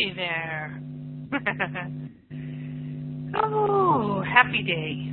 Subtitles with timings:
[0.00, 0.80] Hey there.
[3.42, 5.12] oh, happy day.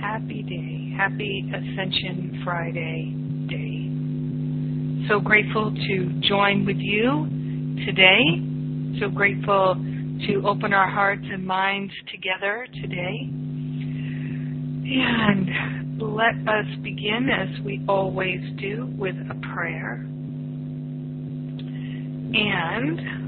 [0.00, 0.94] Happy day.
[0.96, 3.16] Happy Ascension Friday
[3.48, 5.08] day.
[5.08, 7.26] So grateful to join with you
[7.84, 9.00] today.
[9.00, 9.74] So grateful
[10.28, 13.28] to open our hearts and minds together today.
[14.86, 20.06] And let us begin, as we always do, with a prayer.
[22.30, 23.27] And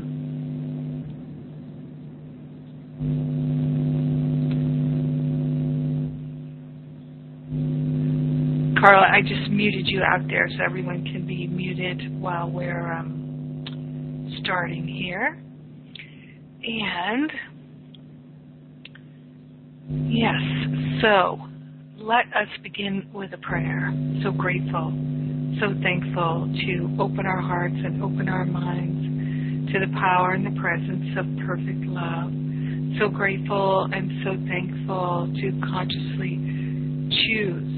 [8.80, 14.34] Carla, I just muted you out there so everyone can be muted while we're um,
[14.42, 15.38] starting here.
[16.62, 17.30] And
[20.08, 21.40] yes, so
[21.98, 23.92] let us begin with a prayer.
[24.22, 24.94] So grateful,
[25.60, 30.58] so thankful to open our hearts and open our minds to the power and the
[30.58, 32.32] presence of perfect love.
[32.98, 36.40] So grateful and so thankful to consciously
[37.28, 37.69] choose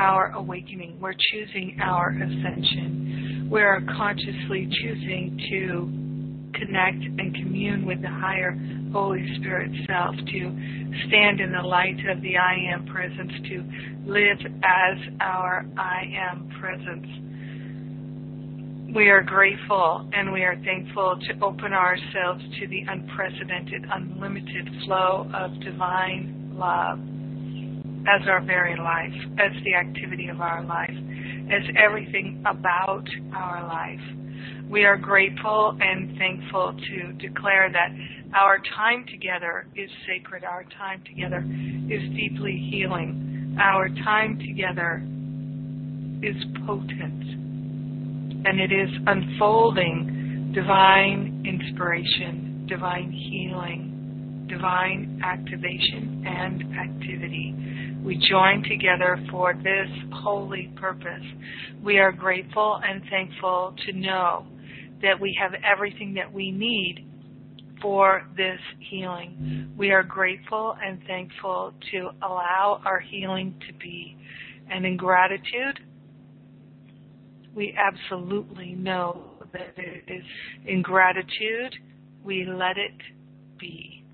[0.00, 0.98] our awakening.
[0.98, 3.48] We're choosing our ascension.
[3.50, 8.58] We're consciously choosing to connect and commune with the higher
[8.92, 13.64] Holy Spirit self, to stand in the light of the I Am presence, to
[14.10, 17.06] live as our I Am presence.
[18.94, 25.30] We are grateful and we are thankful to open ourselves to the unprecedented, unlimited flow
[25.34, 26.98] of divine love
[28.10, 30.96] as our very life, as the activity of our life,
[31.50, 34.00] as everything about our life.
[34.68, 37.90] We are grateful and thankful to declare that
[38.34, 40.44] our time together is sacred.
[40.44, 43.56] Our time together is deeply healing.
[43.60, 45.02] Our time together
[46.22, 47.24] is potent.
[48.46, 57.54] And it is unfolding divine inspiration, divine healing, divine activation and activity.
[58.04, 61.24] We join together for this holy purpose.
[61.82, 64.46] We are grateful and thankful to know
[65.02, 67.06] that we have everything that we need
[67.82, 69.72] for this healing.
[69.76, 74.16] We are grateful and thankful to allow our healing to be.
[74.70, 75.80] And in gratitude,
[77.54, 80.24] we absolutely know that it is
[80.66, 81.74] in gratitude
[82.24, 82.94] we let it
[83.58, 84.04] be.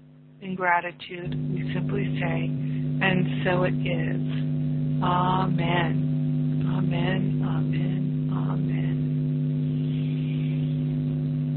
[0.40, 2.50] In gratitude, we simply say,
[3.00, 4.20] and so it is.
[5.02, 6.64] Amen.
[6.76, 7.42] Amen.
[7.44, 8.30] Amen.
[8.32, 8.96] Amen.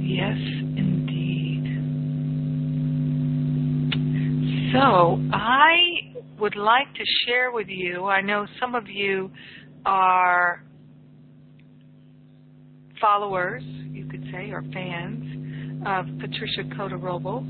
[0.04, 0.38] Yes,
[0.78, 1.66] indeed.
[4.74, 9.32] So, I would like to share with you, I know some of you
[9.86, 10.64] are
[13.02, 15.26] followers, you could say, or fans
[15.86, 17.46] of Patricia Cota Robles.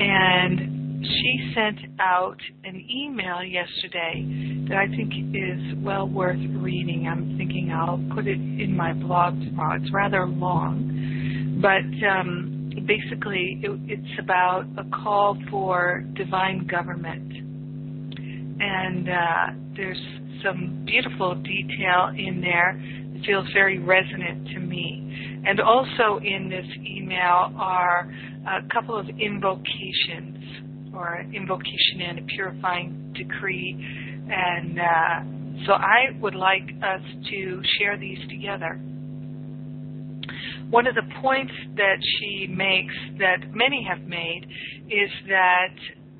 [0.00, 0.73] And
[1.04, 7.06] she sent out an email yesterday that I think is well worth reading.
[7.10, 9.80] I'm thinking I'll put it in my blog tomorrow.
[9.80, 10.94] It's rather long
[11.64, 17.32] but um, basically it, it's about a call for divine government.
[18.60, 20.00] And uh, there's
[20.44, 22.80] some beautiful detail in there
[23.14, 25.42] that feels very resonant to me.
[25.46, 28.12] And also in this email are
[28.46, 30.63] a couple of invocations,
[30.96, 33.76] or invocation and a purifying decree.
[34.28, 38.80] And uh, so I would like us to share these together
[40.70, 44.46] one of the points that she makes that many have made
[44.88, 45.74] is that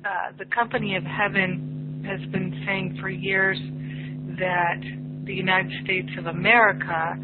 [0.05, 3.57] uh, the company of heaven has been saying for years
[4.37, 4.81] that
[5.25, 7.17] the United States of America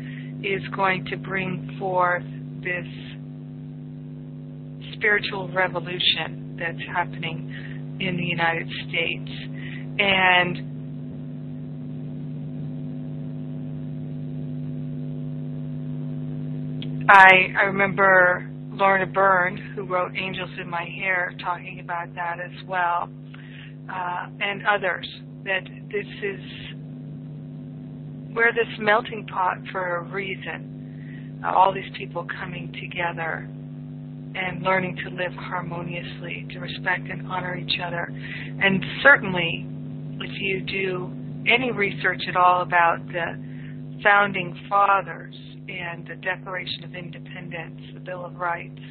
[0.44, 2.24] is going to bring forth
[2.64, 2.88] this
[4.94, 9.32] spiritual revolution that's happening in the United States.
[10.00, 10.70] And
[17.10, 22.68] I I remember Lorna Byrne, who wrote Angels in My Hair, talking about that as
[22.68, 23.10] well,
[23.92, 25.08] uh, and others.
[25.44, 26.40] That this is
[28.36, 31.42] we're this melting pot for a reason.
[31.44, 33.50] Uh, all these people coming together
[34.36, 38.10] and learning to live harmoniously, to respect and honor each other.
[38.10, 39.68] And certainly,
[40.20, 41.12] if you do
[41.48, 45.36] any research at all about the founding fathers,
[45.72, 48.82] and the Declaration of Independence, the Bill of Rights,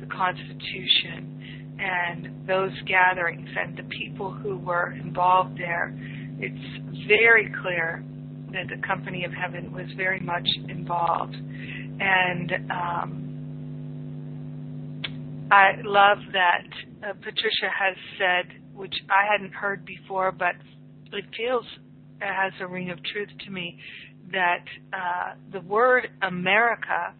[0.00, 5.94] the Constitution, and those gatherings and the people who were involved there,
[6.38, 8.04] it's very clear
[8.52, 11.34] that the Company of Heaven was very much involved.
[11.34, 13.33] And um,
[15.50, 16.66] I love that
[17.02, 20.54] uh, Patricia has said, which I hadn't heard before, but
[21.12, 21.64] it feels
[22.20, 23.78] it has a ring of truth to me,
[24.32, 27.14] that uh, the word America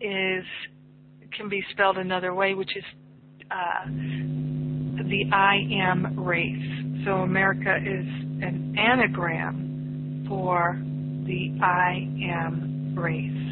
[0.00, 0.44] is
[1.36, 2.84] can be spelled another way, which is
[3.50, 7.04] uh, the I am race.
[7.04, 8.06] So America is
[8.42, 10.80] an anagram for
[11.26, 13.48] the I am race.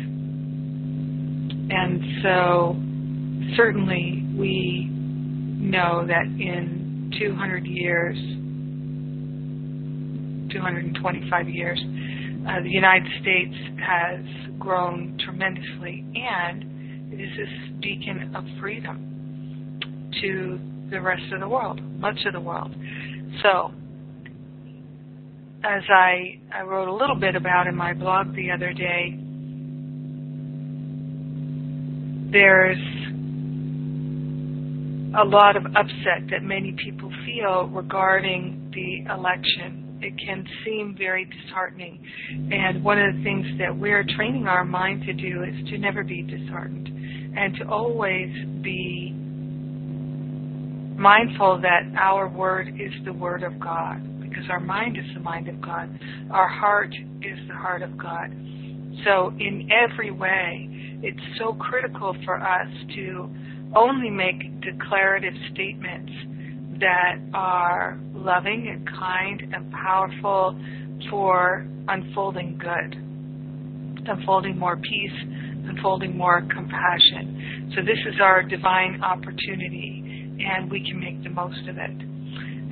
[1.69, 2.77] And so
[3.57, 8.17] certainly we know that in 200 years,
[10.53, 11.81] 225 years,
[12.49, 13.55] uh, the United States
[13.85, 14.21] has
[14.59, 19.81] grown tremendously and it is this beacon of freedom
[20.21, 20.59] to
[20.91, 22.75] the rest of the world, much of the world.
[23.43, 23.73] So,
[25.65, 29.19] as I, I wrote a little bit about in my blog the other day,
[32.31, 32.79] there's
[35.19, 39.99] a lot of upset that many people feel regarding the election.
[40.03, 41.99] It can seem very disheartening.
[42.53, 46.05] And one of the things that we're training our mind to do is to never
[46.05, 46.89] be disheartened
[47.37, 48.31] and to always
[48.63, 49.15] be
[50.99, 55.49] mindful that our word is the word of God because our mind is the mind
[55.49, 55.99] of God.
[56.31, 58.31] Our heart is the heart of God.
[59.05, 60.69] So in every way,
[61.03, 63.31] it's so critical for us to
[63.75, 66.13] only make declarative statements
[66.81, 70.59] that are loving and kind and powerful
[71.11, 75.19] for unfolding good, unfolding more peace,
[75.69, 77.73] unfolding more compassion.
[77.75, 80.03] So this is our divine opportunity
[80.39, 82.03] and we can make the most of it.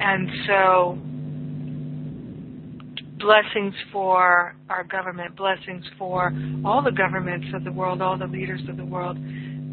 [0.01, 0.99] And so
[3.19, 6.33] blessings for our government, blessings for
[6.65, 9.17] all the governments of the world, all the leaders of the world.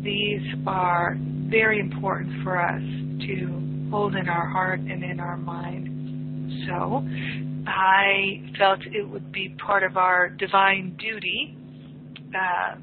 [0.03, 1.15] These are
[1.49, 6.67] very important for us to hold in our heart and in our mind.
[6.67, 7.05] So
[7.67, 11.55] I felt it would be part of our divine duty,
[12.33, 12.75] uh,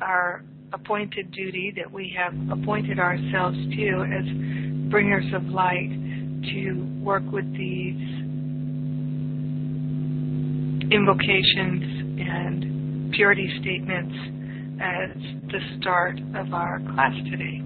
[0.00, 5.90] our appointed duty that we have appointed ourselves to as bringers of light
[6.54, 8.00] to work with these
[10.90, 11.82] invocations
[12.20, 14.41] and purity statements
[14.82, 15.10] as
[15.52, 17.62] the start of our class today.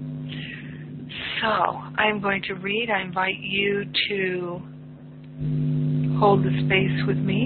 [1.41, 2.89] So, I'm going to read.
[2.91, 4.61] I invite you to
[6.19, 7.45] hold the space with me.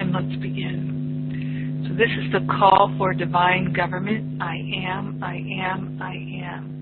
[0.00, 1.84] And let's begin.
[1.88, 4.40] So, this is the call for divine government.
[4.42, 4.56] I
[4.88, 6.14] am, I am, I
[6.46, 6.78] am.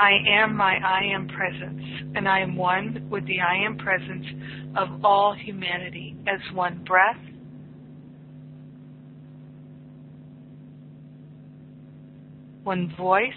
[0.00, 1.82] I am my I am presence,
[2.14, 4.24] and I am one with the I am presence
[4.76, 7.18] of all humanity as one breath,
[12.62, 13.32] one voice,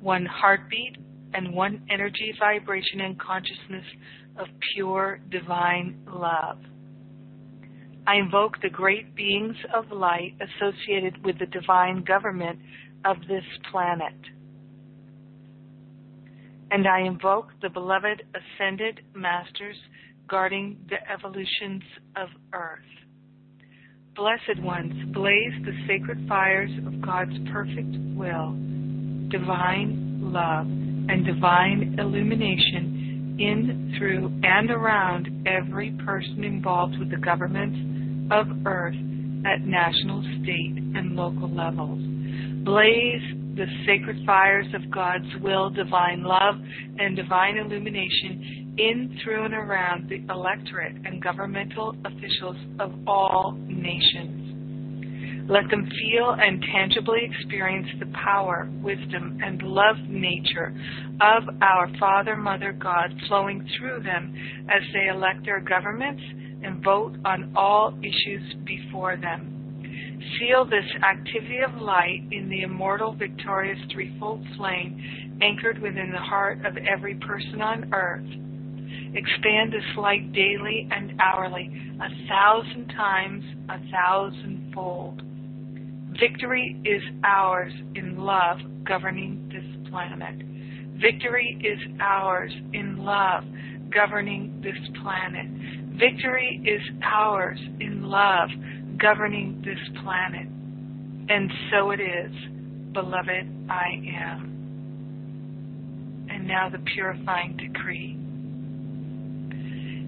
[0.00, 0.96] one heartbeat,
[1.34, 3.84] and one energy, vibration, and consciousness
[4.38, 6.58] of pure divine love.
[8.06, 12.60] I invoke the great beings of light associated with the divine government
[13.04, 14.14] of this planet
[16.70, 19.76] and I invoke the beloved ascended masters
[20.28, 21.82] guarding the evolutions
[22.16, 22.80] of earth.
[24.16, 28.52] Blessed ones, blaze the sacred fires of God's perfect will,
[29.28, 38.32] divine love, and divine illumination in, through, and around every person involved with the governments
[38.32, 38.96] of earth
[39.44, 42.00] at national, state, and local levels.
[42.64, 46.56] Blaze the sacred fires of God's will, divine love,
[46.98, 54.46] and divine illumination in, through, and around the electorate and governmental officials of all nations.
[55.48, 60.74] Let them feel and tangibly experience the power, wisdom, and love nature
[61.20, 64.34] of our Father, Mother, God flowing through them
[64.68, 66.22] as they elect their governments
[66.64, 69.55] and vote on all issues before them.
[70.38, 76.64] Seal this activity of light in the immortal, victorious threefold flame anchored within the heart
[76.64, 78.26] of every person on earth.
[79.14, 81.70] Expand this light daily and hourly,
[82.00, 85.22] a thousand times, a thousandfold.
[86.18, 90.42] Victory is ours in love governing this planet.
[91.00, 93.44] Victory is ours in love
[93.92, 95.46] governing this planet.
[95.98, 98.48] Victory is ours in love
[98.98, 100.48] governing this planet.
[101.28, 102.32] And so it is,
[102.92, 104.52] beloved, I am.
[106.30, 108.16] And now the purifying decree.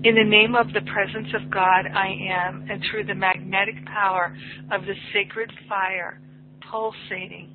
[0.05, 4.37] In the name of the presence of God, I am, and through the magnetic power
[4.71, 6.21] of the sacred fire
[6.71, 7.51] pulsating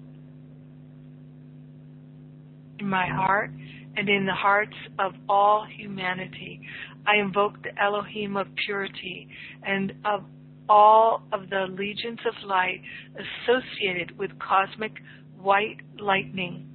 [2.79, 3.51] in my heart
[3.95, 6.59] and in the hearts of all humanity.
[7.05, 9.29] I invoke the Elohim of purity
[9.65, 10.23] and of
[10.69, 12.81] all of the legions of light
[13.15, 14.93] associated with cosmic
[15.39, 16.67] white lightning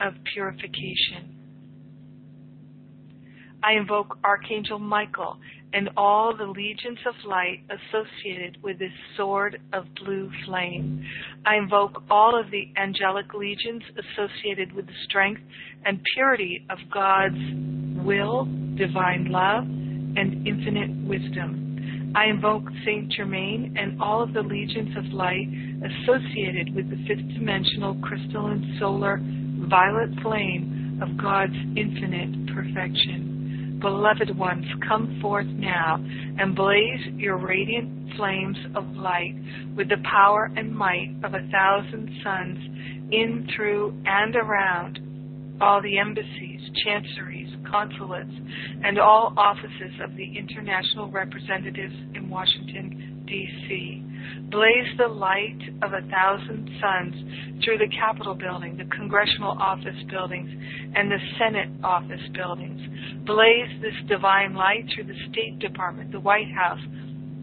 [0.00, 1.36] of purification.
[3.62, 5.38] I invoke Archangel Michael
[5.72, 11.04] and all the legions of light associated with this sword of blue flame.
[11.44, 15.42] I invoke all of the angelic legions associated with the strength
[15.84, 17.38] and purity of God's
[18.04, 21.69] will, divine love, and infinite wisdom.
[22.14, 25.46] I invoke Saint Germain and all of the legions of light
[25.84, 29.20] associated with the fifth dimensional crystalline solar
[29.68, 33.78] violet flame of God's infinite perfection.
[33.80, 36.04] Beloved ones, come forth now
[36.38, 39.36] and blaze your radiant flames of light
[39.76, 42.58] with the power and might of a thousand suns
[43.12, 44.98] in, through, and around
[45.60, 48.32] all the embassies, chanceries, consulates,
[48.84, 54.04] and all offices of the international representatives in Washington, D.C.
[54.50, 60.50] Blaze the light of a thousand suns through the Capitol building, the Congressional office buildings,
[60.94, 62.80] and the Senate office buildings.
[63.26, 66.80] Blaze this divine light through the State Department, the White House,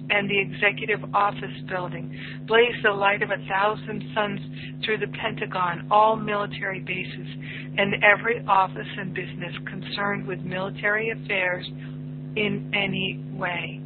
[0.10, 2.16] and the Executive Office Building.
[2.48, 4.40] Blaze the light of a thousand suns
[4.84, 7.28] through the Pentagon, all military bases,
[7.78, 11.66] and every office and business concerned with military affairs
[12.36, 13.82] in any way.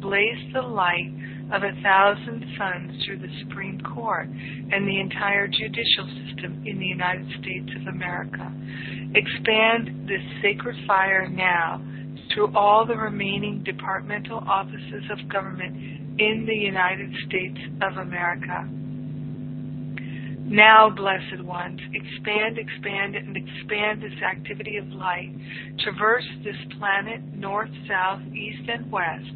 [0.00, 1.12] Blaze the light
[1.52, 6.86] of a thousand suns through the Supreme Court and the entire judicial system in the
[6.86, 8.52] United States of America.
[9.14, 11.80] Expand this sacred fire now
[12.32, 15.76] through all the remaining departmental offices of government
[16.20, 18.68] in the United States of America.
[20.46, 25.34] Now, blessed ones, expand, expand, and expand this activity of light.
[25.78, 29.34] Traverse this planet north, south, east, and west.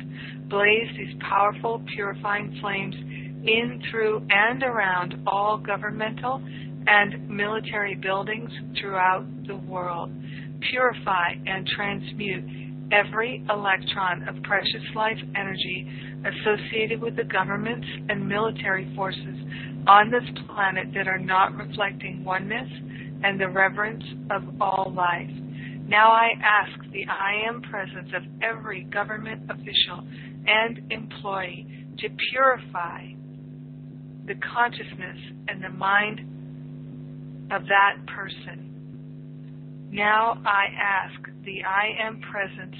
[0.48, 6.42] Blaze these powerful, purifying flames in, through, and around all governmental
[6.86, 10.10] and military buildings throughout the world.
[10.70, 15.88] Purify and transmute every electron of precious life energy
[16.24, 19.36] associated with the governments and military forces
[19.86, 22.68] on this planet that are not reflecting oneness
[23.24, 25.30] and the reverence of all life.
[25.88, 30.06] Now I ask the I am presence of every government official
[30.46, 31.66] and employee
[31.98, 33.06] to purify
[34.26, 35.18] the consciousness
[35.48, 36.20] and the mind
[37.50, 38.77] of that person.
[39.90, 42.76] Now I ask the I am presence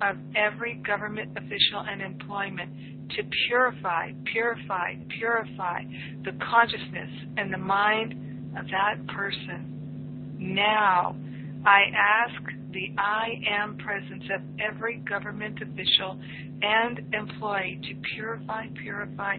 [0.00, 2.70] of every government official and employment
[3.10, 5.82] to purify, purify, purify
[6.24, 8.12] the consciousness and the mind
[8.58, 10.36] of that person.
[10.38, 11.16] Now,
[11.64, 12.42] I ask
[12.72, 16.18] the I am presence of every government official
[16.62, 19.38] and employee to purify, purify,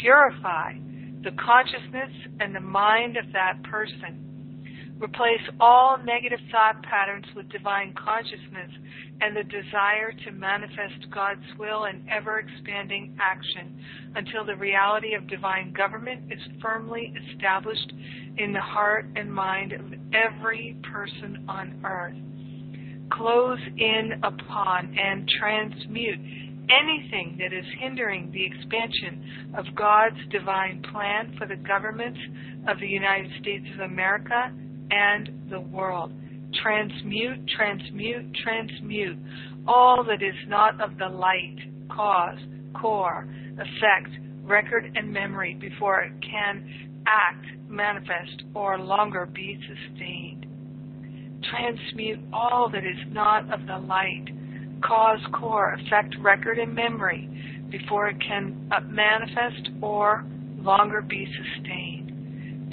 [0.00, 0.72] purify
[1.22, 2.10] the consciousness
[2.40, 4.31] and the mind of that person
[5.00, 8.70] Replace all negative thought patterns with divine consciousness
[9.20, 13.82] and the desire to manifest God's will in ever expanding action
[14.14, 17.92] until the reality of divine government is firmly established
[18.38, 19.80] in the heart and mind of
[20.12, 22.14] every person on earth.
[23.10, 26.18] Close in upon and transmute
[26.70, 32.20] anything that is hindering the expansion of God's divine plan for the governments
[32.68, 34.52] of the United States of America
[34.92, 36.12] and the world.
[36.62, 39.18] Transmute, transmute, transmute
[39.66, 41.56] all that is not of the light,
[41.90, 42.38] cause,
[42.74, 44.10] core, effect,
[44.42, 46.64] record, and memory before it can
[47.06, 50.46] act, manifest, or longer be sustained.
[51.50, 54.26] Transmute all that is not of the light,
[54.82, 57.28] cause, core, effect, record, and memory
[57.70, 60.24] before it can uh, manifest or
[60.58, 62.11] longer be sustained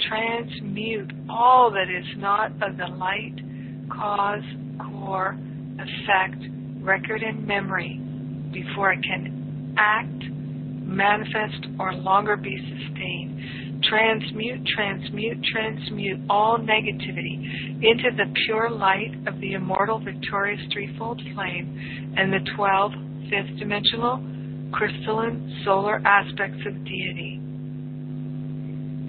[0.08, 3.36] transmute all that is not of the light,
[3.90, 4.42] cause,
[4.78, 5.36] core,
[5.78, 6.42] effect,
[6.80, 8.00] record, and memory
[8.52, 10.24] before it can act,
[10.84, 13.82] manifest, or longer be sustained.
[13.84, 22.14] Transmute, transmute, transmute all negativity into the pure light of the immortal victorious threefold flame
[22.16, 22.92] and the twelve
[23.30, 24.22] fifth dimensional
[24.72, 27.40] crystalline solar aspects of deity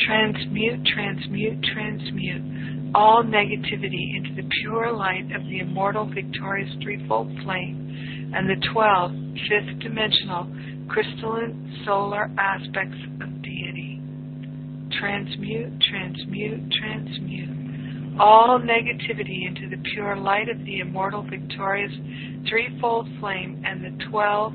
[0.06, 8.32] transmute, transmute, transmute all negativity into the pure light of the immortal victorious threefold flame
[8.36, 9.12] and the twelve
[9.48, 10.48] fifth dimensional
[10.90, 14.02] crystalline solar aspects of deity.
[15.00, 17.62] Transmute, transmute, transmute
[18.20, 21.92] all negativity into the pure light of the immortal, victorious,
[22.50, 24.54] threefold flame and the twelve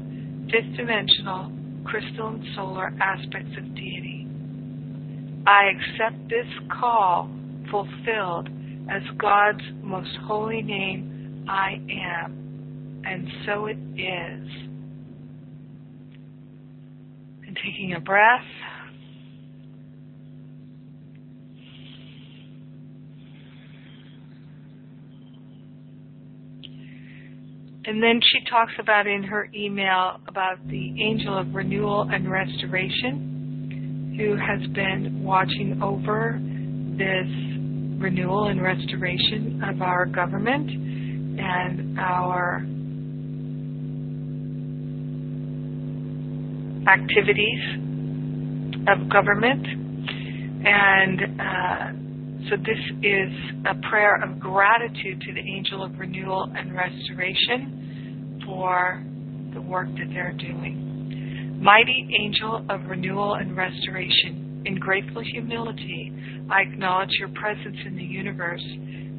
[0.51, 1.51] fifth dimensional
[1.85, 4.26] crystalline solar aspects of deity.
[5.47, 6.47] I accept this
[6.81, 7.31] call
[7.71, 8.49] fulfilled
[8.91, 13.03] as God's most holy name, I am.
[13.05, 14.49] And so it is.
[17.47, 18.41] And taking a breath.
[27.85, 33.36] And then she talks about in her email about the angel of renewal and restoration
[34.17, 36.41] who has been watching over
[36.97, 37.29] this
[38.01, 42.65] renewal and restoration of our government and our
[46.89, 47.61] activities
[48.89, 49.67] of government.
[50.65, 51.93] And uh,
[52.49, 53.33] so this is
[53.67, 59.03] a prayer of gratitude to the angel of renewal and restoration for
[59.53, 60.86] the work that they're doing.
[61.61, 66.13] Mighty angel of renewal and restoration, in grateful humility,
[66.51, 68.63] I acknowledge your presence in the universe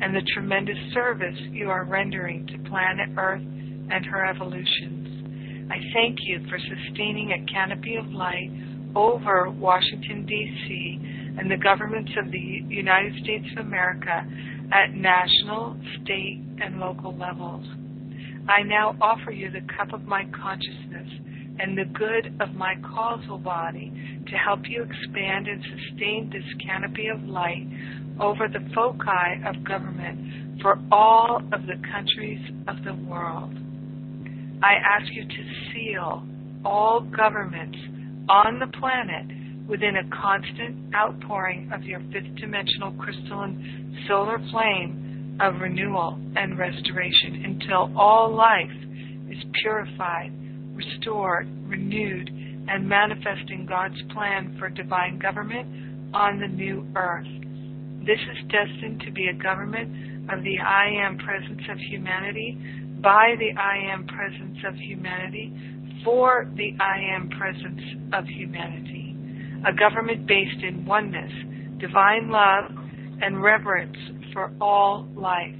[0.01, 5.71] and the tremendous service you are rendering to planet Earth and her evolutions.
[5.71, 8.51] I thank you for sustaining a canopy of light
[8.95, 10.99] over Washington, D.C.
[11.39, 14.25] and the governments of the United States of America
[14.71, 17.65] at national, state, and local levels.
[18.47, 21.09] I now offer you the cup of my consciousness
[21.59, 23.91] and the good of my causal body
[24.27, 27.67] to help you expand and sustain this canopy of light
[28.19, 33.53] over the foci of government for all of the countries of the world.
[34.63, 36.23] I ask you to seal
[36.65, 37.77] all governments
[38.27, 45.61] on the planet within a constant outpouring of your fifth dimensional crystalline solar flame of
[45.61, 48.71] renewal and restoration until all life
[49.29, 50.31] is purified,
[50.77, 52.29] restored, renewed,
[52.69, 57.27] and manifesting God's plan for divine government on the new earth.
[58.05, 62.57] This is destined to be a government of the I Am presence of humanity,
[63.01, 65.53] by the I Am presence of humanity,
[66.03, 67.81] for the I Am presence
[68.13, 69.15] of humanity.
[69.67, 71.31] A government based in oneness,
[71.79, 72.71] divine love,
[73.21, 73.97] and reverence
[74.33, 75.55] for all life.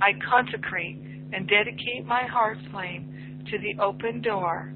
[0.00, 0.96] I consecrate
[1.32, 3.13] and dedicate my heart flame
[3.50, 4.72] to the open door,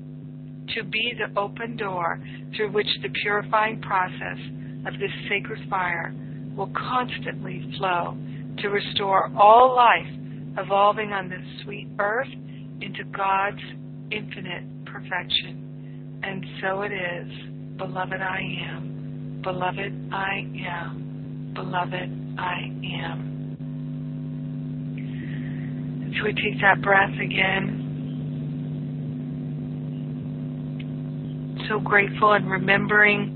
[0.74, 2.20] to be the open door
[2.56, 4.38] through which the purifying process
[4.86, 6.14] of this sacred fire
[6.56, 8.16] will constantly flow
[8.58, 10.06] to restore all life
[10.58, 12.28] evolving on this sweet earth
[12.80, 13.62] into God's
[14.10, 16.20] infinite perfection.
[16.22, 17.78] And so it is.
[17.78, 19.40] Beloved, I am.
[19.42, 21.52] Beloved, I am.
[21.54, 22.72] Beloved, I
[23.04, 23.38] am.
[26.18, 27.87] So we take that breath again.
[31.68, 33.34] So grateful and remembering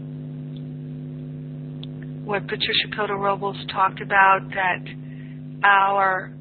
[2.25, 4.83] what Patricia Cota Robles talked about that
[5.65, 6.33] our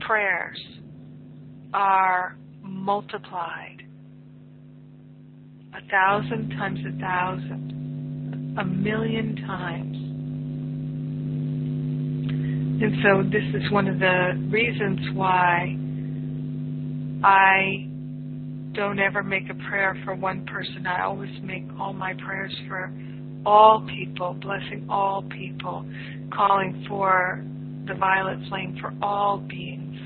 [0.00, 0.60] prayers
[1.72, 3.84] are multiplied
[5.72, 9.96] a thousand times a thousand, a million times.
[12.82, 15.78] And so this is one of the reasons why
[17.24, 17.93] I
[18.74, 20.86] don't ever make a prayer for one person.
[20.86, 22.92] I always make all my prayers for
[23.46, 25.86] all people, blessing all people,
[26.32, 27.44] calling for
[27.86, 29.96] the violet flame for all beings,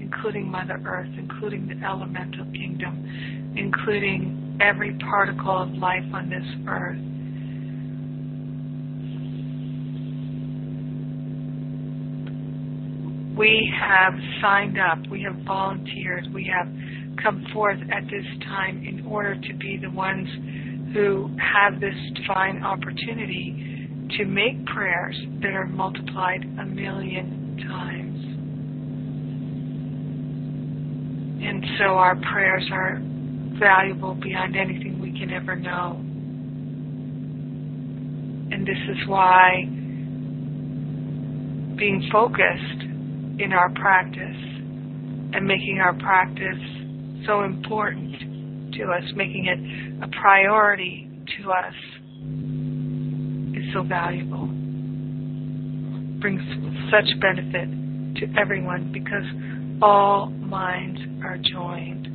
[0.00, 6.98] including Mother Earth, including the elemental kingdom, including every particle of life on this earth.
[13.38, 16.66] we have signed up, we have volunteered, we have
[17.22, 20.28] come forth at this time in order to be the ones
[20.92, 28.24] who have this divine opportunity to make prayers that are multiplied a million times.
[31.44, 33.00] And so our prayers are
[33.58, 35.96] valuable beyond anything we can ever know.
[38.50, 39.64] And this is why
[41.76, 42.82] being focused
[43.40, 44.36] in our practice
[45.34, 46.58] and making our practice
[47.26, 51.74] so important to us, making it a priority to us
[53.56, 54.46] is so valuable.
[56.20, 56.42] Brings
[56.90, 57.68] such benefit
[58.20, 59.24] to everyone because
[59.82, 62.06] all minds are joined.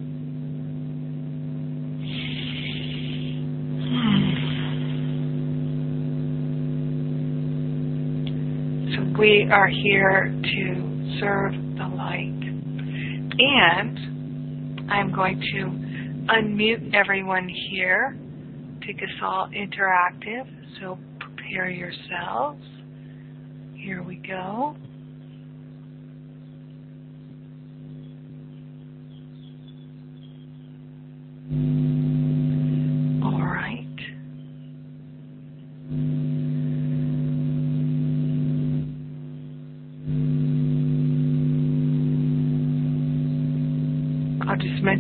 [8.95, 12.29] So we are here to serve the light.
[13.39, 14.12] And
[14.93, 18.15] I'm going to unmute everyone here,
[18.85, 20.47] take us all interactive.
[20.79, 22.63] So prepare yourselves.
[23.75, 24.75] Here we go.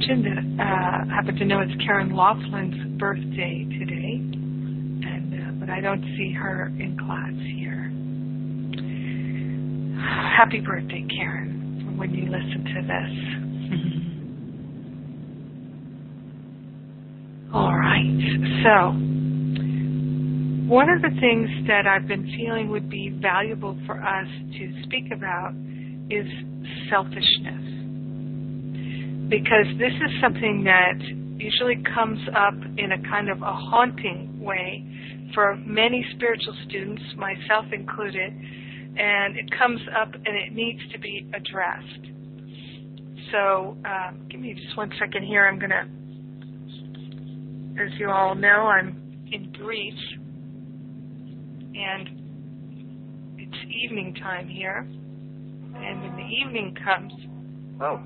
[0.07, 5.79] Mentioned that uh, happen to know it's Karen Laughlin's birthday today, and uh, but I
[5.79, 7.91] don't see her in class here.
[10.37, 11.95] Happy birthday, Karen!
[11.97, 13.11] When you listen to this.
[17.53, 18.19] All right,
[18.63, 18.91] so
[20.67, 25.11] one of the things that I've been feeling would be valuable for us to speak
[25.13, 25.53] about
[26.09, 26.27] is
[26.89, 27.62] selfishness
[29.29, 30.99] because this is something that
[31.37, 34.85] usually comes up in a kind of a haunting way
[35.33, 38.33] for many spiritual students, myself included,
[38.95, 42.07] and it comes up and it needs to be addressed.
[43.31, 45.47] So, um, give me just one second here.
[45.47, 45.87] I'm going to,
[47.83, 49.93] as you all know, I'm in Greece,
[51.73, 52.09] and
[53.39, 54.85] it's evening time here.
[55.75, 57.11] And when the evening comes,
[57.81, 57.99] oh,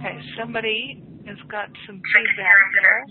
[0.00, 3.04] Okay, somebody has got some feedback there.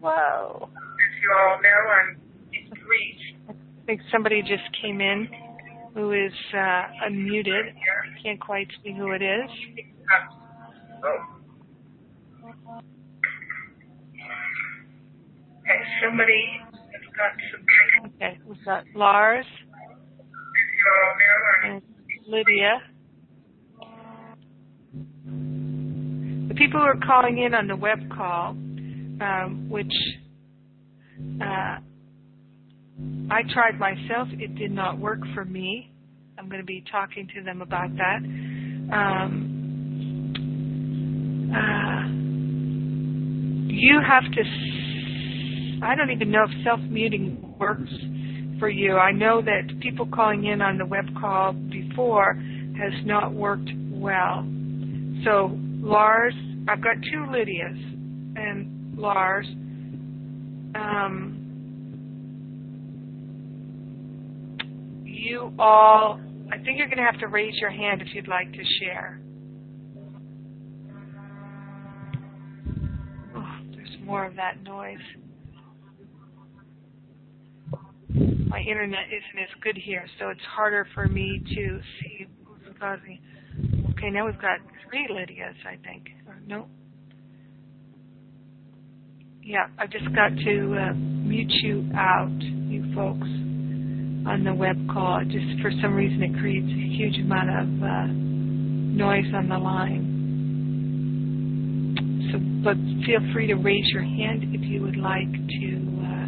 [0.00, 0.70] Whoa.
[0.72, 2.16] As you all know, I'm
[2.54, 3.36] in Greece.
[3.50, 3.52] I
[3.84, 5.28] think somebody just came in
[5.92, 7.74] who is uh, unmuted.
[8.22, 9.50] Can't quite see who it is.
[15.60, 17.60] Okay, somebody has got some.
[17.60, 18.12] Feedback.
[18.16, 19.46] Okay, we've got Lars
[21.64, 21.82] and
[22.26, 22.80] Lydia.
[26.58, 29.92] People are calling in on the web call, um, which
[31.40, 31.78] uh,
[33.30, 35.92] I tried myself, it did not work for me.
[36.38, 38.18] I'm going to be talking to them about that.
[38.92, 39.54] Um,
[41.54, 42.08] uh,
[43.72, 44.42] you have to,
[45.84, 47.90] I don't even know if self muting works
[48.58, 48.96] for you.
[48.96, 52.34] I know that people calling in on the web call before
[52.78, 54.46] has not worked well.
[55.24, 56.34] So, Lars,
[56.68, 57.78] I've got two Lydias
[58.36, 59.46] and Lars.
[60.74, 61.34] Um,
[65.02, 66.20] you all,
[66.52, 69.18] I think you're going to have to raise your hand if you'd like to share.
[73.34, 74.98] Oh, there's more of that noise.
[78.48, 83.20] My internet isn't as good here, so it's harder for me to see who's causing.
[83.98, 86.10] Okay, now we've got three Lydias, I think.
[86.46, 86.68] No.
[89.42, 95.24] Yeah, I've just got to uh, mute you out, you folks, on the web call.
[95.24, 100.14] Just for some reason, it creates a huge amount of uh, noise on the line.
[102.30, 106.26] So, but feel free to raise your hand if you would like to uh,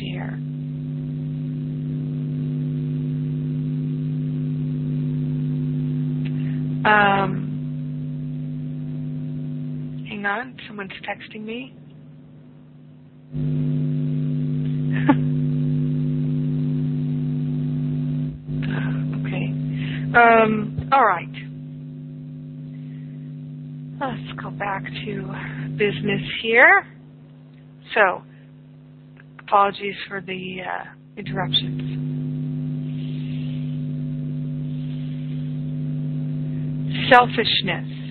[0.00, 0.38] share.
[6.84, 7.48] Um,
[10.08, 10.56] hang on.
[10.66, 11.74] Someone's texting me.
[19.26, 19.46] okay.
[20.16, 21.28] Um, all right.
[24.00, 25.32] Let's go back to
[25.76, 26.84] business here.
[27.94, 28.22] So,
[29.38, 30.84] apologies for the uh,
[31.16, 32.11] interruptions.
[37.12, 38.02] Selfishness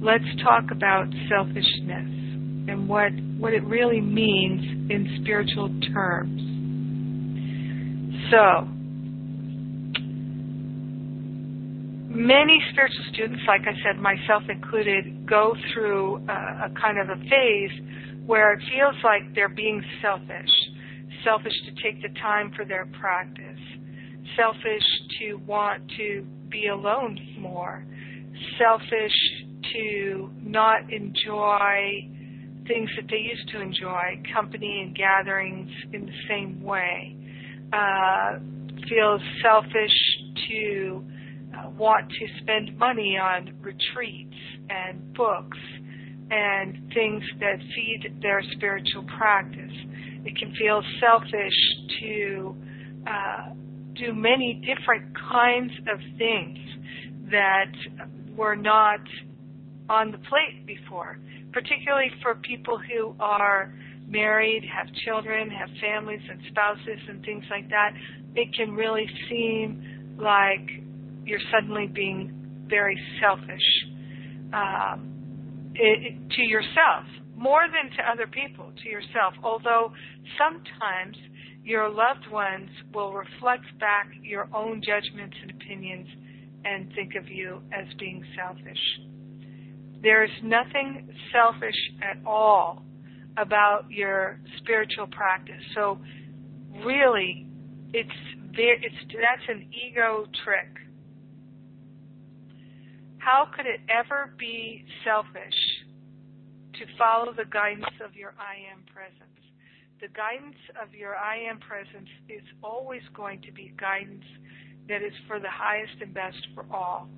[0.00, 2.08] let's talk about selfishness
[2.68, 6.40] and what, what it really means in spiritual terms.
[8.30, 8.68] So,
[12.14, 17.20] many spiritual students, like I said, myself included, go through a, a kind of a
[17.22, 17.72] phase
[18.26, 20.50] where it feels like they're being selfish.
[21.24, 23.58] Selfish to take the time for their practice.
[24.36, 24.84] Selfish
[25.18, 27.84] to want to be alone more.
[28.58, 29.12] Selfish
[29.72, 32.08] to not enjoy
[32.66, 37.16] things that they used to enjoy, company and gatherings in the same way.
[37.72, 38.38] Uh,
[38.88, 39.92] feels selfish
[40.48, 41.04] to
[41.56, 44.36] uh, want to spend money on retreats
[44.70, 45.58] and books
[46.30, 49.72] and things that feed their spiritual practice.
[50.24, 51.54] It can feel selfish
[52.00, 52.56] to
[53.06, 53.50] uh,
[53.98, 56.58] do many different kinds of things
[57.30, 57.72] that
[58.36, 59.00] were not
[59.88, 61.18] on the plate before,
[61.52, 63.74] particularly for people who are
[64.06, 67.90] married, have children, have families and spouses and things like that.
[68.34, 70.68] It can really seem like
[71.24, 73.86] you're suddenly being very selfish
[74.52, 77.04] um, it, to yourself,
[77.36, 79.34] more than to other people, to yourself.
[79.42, 79.92] Although
[80.38, 81.16] sometimes
[81.68, 86.08] your loved ones will reflect back your own judgments and opinions
[86.64, 88.78] and think of you as being selfish.
[90.02, 92.82] There is nothing selfish at all
[93.36, 95.60] about your spiritual practice.
[95.74, 95.98] So
[96.86, 97.46] really,
[97.92, 98.08] it's
[98.56, 98.76] there.
[98.76, 100.70] It's that's an ego trick.
[103.18, 105.58] How could it ever be selfish
[106.78, 109.37] to follow the guidance of your I am presence?
[110.00, 114.24] The guidance of your I am presence is always going to be guidance
[114.88, 117.08] that is for the highest and best for all.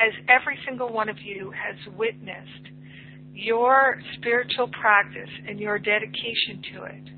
[0.00, 2.72] As every single one of you has witnessed,
[3.32, 7.08] your spiritual practice and your dedication to it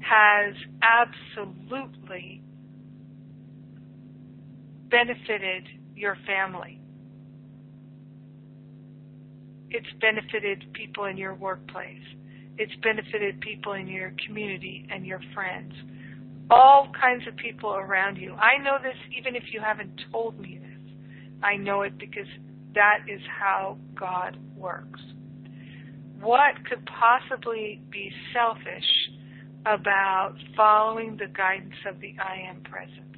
[0.00, 2.42] has absolutely
[4.88, 6.80] benefited your family.
[9.70, 12.02] It's benefited people in your workplace.
[12.60, 15.72] It's benefited people in your community and your friends.
[16.50, 18.34] All kinds of people around you.
[18.34, 20.92] I know this even if you haven't told me this.
[21.42, 22.26] I know it because
[22.74, 25.00] that is how God works.
[26.20, 28.84] What could possibly be selfish
[29.64, 33.09] about following the guidance of the I am presence?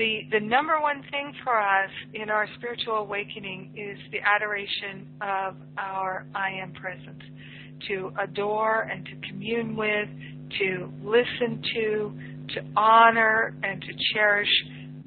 [0.00, 5.54] The the number one thing for us in our spiritual awakening is the adoration of
[5.76, 7.22] our I am presence,
[7.88, 10.08] to adore and to commune with,
[10.58, 12.18] to listen to,
[12.54, 14.48] to honor and to cherish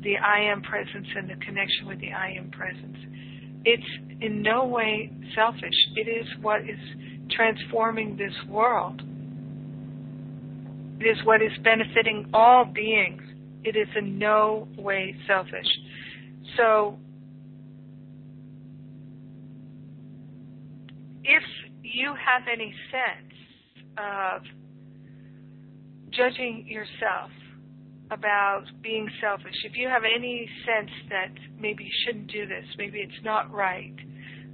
[0.02, 2.98] the I am presence and the connection with the I am presence.
[3.66, 5.74] It's in no way selfish.
[5.96, 6.80] It is what is
[7.32, 9.02] transforming this world.
[11.00, 13.23] It is what is benefiting all beings
[13.63, 15.67] it is in no way selfish.
[16.58, 16.97] So,
[21.23, 21.43] if
[21.82, 23.34] you have any sense
[23.97, 24.41] of
[26.12, 27.32] judging yourself
[28.12, 32.99] about being selfish, if you have any sense that maybe you shouldn't do this, maybe
[32.99, 33.95] it's not right,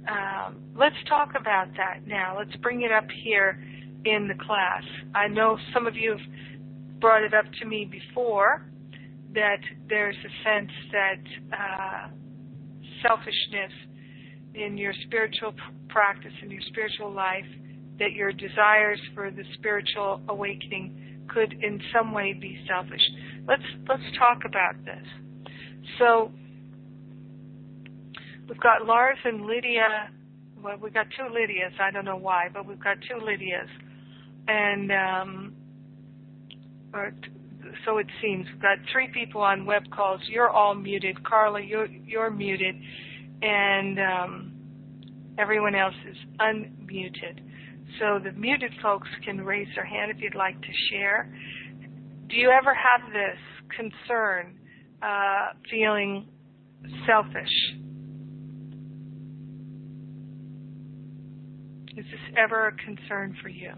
[0.08, 2.38] um, let's talk about that now.
[2.38, 3.62] Let's bring it up here
[4.04, 4.82] in the class.
[5.14, 8.64] I know some of you have brought it up to me before,
[9.34, 12.08] that there's a sense that uh,
[13.06, 13.72] selfishness
[14.54, 15.54] in your spiritual
[15.88, 17.46] practice, in your spiritual life,
[17.98, 23.02] that your desires for the spiritual awakening could in some way be selfish.
[23.46, 25.06] Let's let's talk about this.
[25.98, 26.32] So
[28.48, 30.10] we've got Lars and Lydia.
[30.62, 31.72] Well, we've got two Lydias.
[31.80, 33.68] I don't know why, but we've got two Lydias,
[34.48, 35.54] and um,
[36.92, 37.12] or
[37.84, 38.46] so it seems.
[38.52, 40.20] We've got three people on web calls.
[40.28, 41.22] You're all muted.
[41.24, 42.74] Carla, you're, you're muted.
[43.42, 44.52] And um,
[45.38, 47.40] everyone else is unmuted.
[47.98, 51.32] So the muted folks can raise their hand if you'd like to share.
[52.28, 53.38] Do you ever have this
[53.76, 54.54] concern,
[55.02, 56.28] uh, feeling
[57.06, 57.50] selfish?
[61.96, 63.72] Is this ever a concern for you?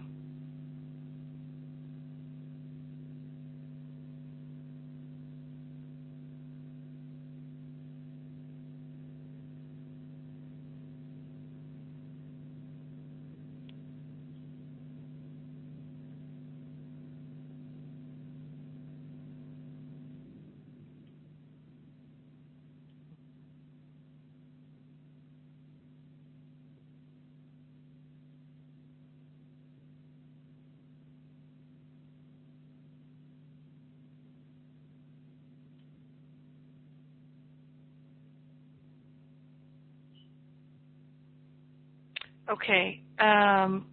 [42.53, 43.01] Okay.
[43.19, 43.87] Um,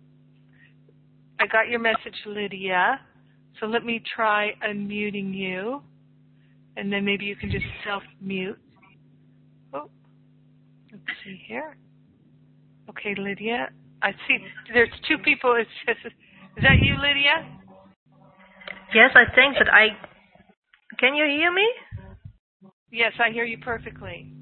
[1.38, 3.00] I got your message, Lydia.
[3.58, 5.82] So let me try unmuting you,
[6.76, 8.58] and then maybe you can just self-mute.
[9.74, 9.88] Oh,
[10.92, 11.76] let's see here.
[12.90, 13.68] Okay, Lydia.
[14.02, 14.38] I see.
[14.72, 15.54] There's two people.
[15.56, 17.46] It says, is that you, Lydia?
[18.94, 19.88] Yes, I think that I.
[20.98, 21.66] Can you hear me?
[22.90, 24.32] Yes, I hear you perfectly.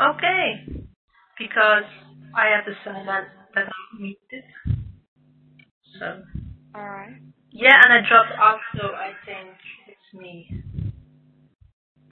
[0.00, 0.84] Okay.
[1.38, 1.84] because
[2.36, 2.74] I have the
[3.06, 4.44] that I need it.
[5.98, 6.22] So.
[6.74, 7.16] All right.
[7.50, 9.48] Yeah, and I dropped off, so I think
[9.88, 10.62] it's me.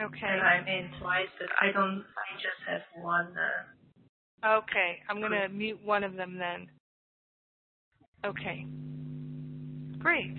[0.01, 0.27] Okay.
[0.27, 2.01] And I'm in twice, but I don't.
[2.01, 3.29] I just have one.
[4.43, 6.67] Uh, okay, I'm gonna mute one of them then.
[8.25, 8.67] Okay.
[9.99, 10.35] Great.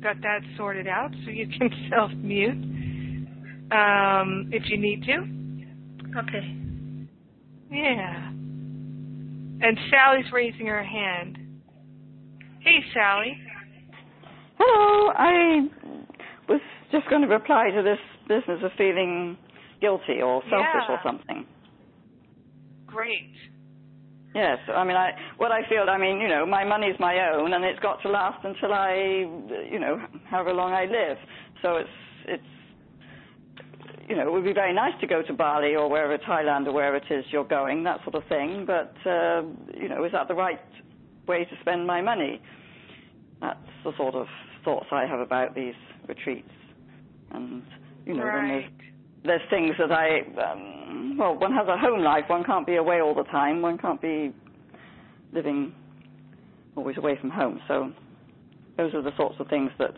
[0.00, 2.52] Got that sorted out, so you can self-mute
[3.72, 6.18] um, if you need to.
[6.20, 6.56] okay.
[7.70, 8.32] Yeah.
[9.64, 11.38] And Sally's raising her hand.
[12.60, 13.34] Hey, Sally.
[14.58, 15.66] Hello, I
[16.50, 16.60] was
[16.92, 17.98] just going to reply to this
[18.28, 19.38] business of feeling
[19.80, 20.92] guilty or selfish Yeah.
[20.92, 21.46] or something.
[22.86, 23.32] Great.
[24.34, 25.86] Yes, I mean, I what I feel.
[25.88, 28.94] I mean, you know, my money's my own, and it's got to last until I,
[29.70, 29.96] you know,
[30.28, 31.16] however long I live.
[31.62, 31.88] So it's
[32.26, 32.53] it's,
[34.08, 36.72] you know, it would be very nice to go to Bali or wherever Thailand or
[36.72, 38.64] wherever it is you're going, that sort of thing.
[38.66, 39.42] But uh,
[39.78, 40.60] you know, is that the right
[41.26, 42.40] way to spend my money?
[43.40, 44.26] That's the sort of
[44.64, 45.74] thoughts I have about these
[46.08, 46.50] retreats,
[47.32, 47.62] and
[48.06, 48.64] you know, then there's
[49.24, 50.20] there's things that I,
[50.52, 52.24] um, well, one has a home life.
[52.28, 53.62] One can't be away all the time.
[53.62, 54.32] One can't be
[55.32, 55.74] living
[56.76, 57.60] always away from home.
[57.66, 57.90] So
[58.76, 59.94] those are the sorts of things that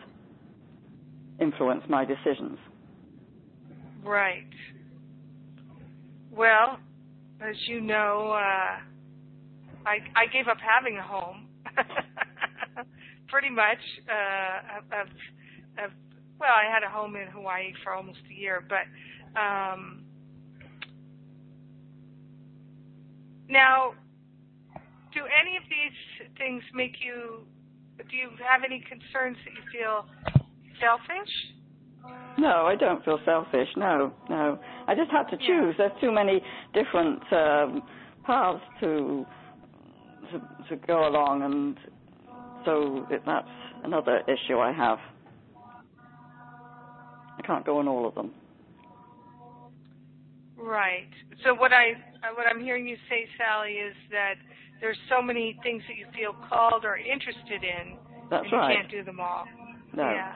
[1.41, 2.57] influence my decisions.
[4.07, 4.47] Right.
[6.31, 6.79] Well,
[7.41, 8.79] as you know, uh,
[9.85, 11.47] I I gave up having a home.
[13.27, 13.83] Pretty much.
[14.09, 15.07] Uh, I've,
[15.77, 15.91] I've,
[16.39, 18.87] well, I had a home in Hawaii for almost a year, but
[19.37, 20.05] um,
[23.49, 23.93] now,
[25.13, 27.41] do any of these things make you?
[27.97, 30.05] Do you have any concerns that you feel
[30.79, 31.56] selfish?
[32.37, 33.67] No, I don't feel selfish.
[33.75, 34.59] No, no.
[34.87, 35.75] I just had to choose.
[35.77, 36.41] There's too many
[36.73, 37.81] different um,
[38.25, 39.25] paths to,
[40.31, 41.77] to to go along, and
[42.65, 43.47] so it, that's
[43.83, 44.99] another issue I have.
[47.37, 48.31] I can't go on all of them.
[50.57, 51.07] Right.
[51.43, 51.93] So what I
[52.35, 54.35] what I'm hearing you say, Sally, is that
[54.81, 57.97] there's so many things that you feel called or interested in,
[58.29, 58.77] That's and you right.
[58.77, 59.45] can't do them all.
[59.95, 60.03] No.
[60.11, 60.35] Yeah.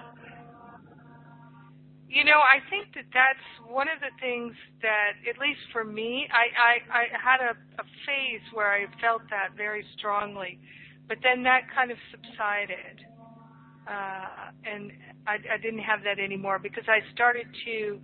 [2.11, 6.27] You know, I think that that's one of the things that, at least for me,
[6.27, 10.59] I I, I had a, a phase where I felt that very strongly,
[11.07, 13.07] but then that kind of subsided,
[13.87, 14.91] uh, and
[15.25, 18.01] I, I didn't have that anymore because I started to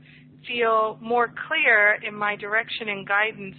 [0.48, 3.58] feel more clear in my direction and guidance,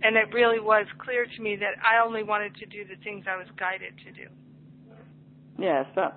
[0.00, 3.26] and it really was clear to me that I only wanted to do the things
[3.28, 4.28] I was guided to do.
[5.58, 6.16] Yes, that's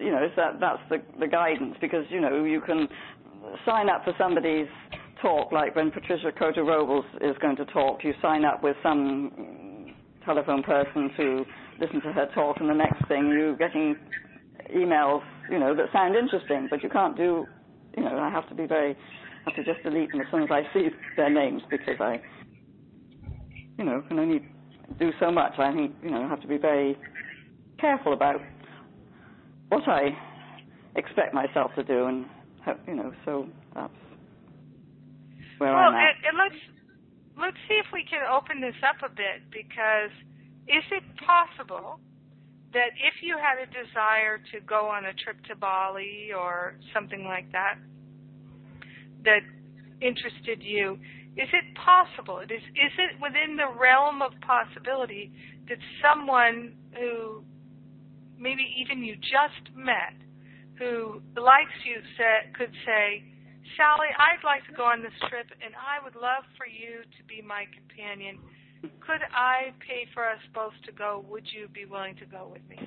[0.00, 2.88] you know, that that's the the guidance because you know you can
[3.64, 4.68] sign up for somebody's
[5.20, 9.94] talk like when Patricia Cota Robles is going to talk, you sign up with some
[10.24, 11.44] telephone person to
[11.80, 13.96] listen to her talk, and the next thing you're getting
[14.74, 17.46] emails, you know, that sound interesting, but you can't do,
[17.96, 20.42] you know, I have to be very, I have to just delete them as soon
[20.42, 22.20] as I see their names because I,
[23.78, 24.46] you know, can only
[24.98, 25.52] do so much.
[25.58, 26.96] I think, you know, I have to be very
[27.80, 28.40] careful about
[29.70, 30.10] what I
[30.96, 32.26] expect myself to do, and
[32.86, 33.92] you know, so that's
[35.58, 36.00] where well, I'm at.
[36.00, 36.60] and, and let's
[37.38, 40.12] let's see if we can open this up a bit because
[40.68, 42.00] is it possible
[42.72, 47.24] that if you had a desire to go on a trip to Bali or something
[47.24, 47.78] like that
[49.24, 49.42] that
[50.00, 50.98] interested you,
[51.36, 52.38] is it possible?
[52.38, 55.32] It is is it within the realm of possibility
[55.68, 57.44] that someone who
[58.40, 60.16] maybe even you just met
[60.78, 63.22] who likes you say, could say,
[63.76, 67.20] Sally, I'd like to go on this trip and I would love for you to
[67.28, 68.40] be my companion.
[69.04, 71.22] Could I pay for us both to go?
[71.28, 72.80] Would you be willing to go with me?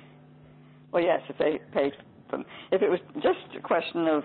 [0.90, 1.92] Well, yes, if they paid
[2.28, 2.42] for,
[2.72, 4.24] if it was just a question of,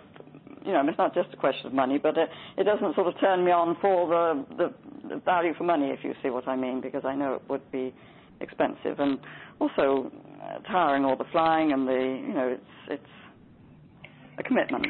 [0.66, 3.20] you know, it's not just a question of money, but it, it doesn't sort of
[3.20, 4.74] turn me on for the, the
[5.10, 7.70] the value for money, if you see what I mean, because I know it would
[7.72, 7.94] be
[8.42, 9.20] expensive and
[9.60, 10.12] also
[10.42, 13.14] uh, tiring all the flying and the, you know, it's it's
[14.38, 14.88] a commitment.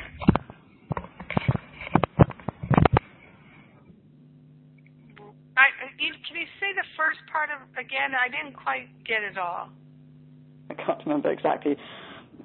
[5.57, 5.65] I,
[5.97, 8.15] can you say the first part of again?
[8.15, 9.69] I didn't quite get it all.
[10.69, 11.75] I can't remember exactly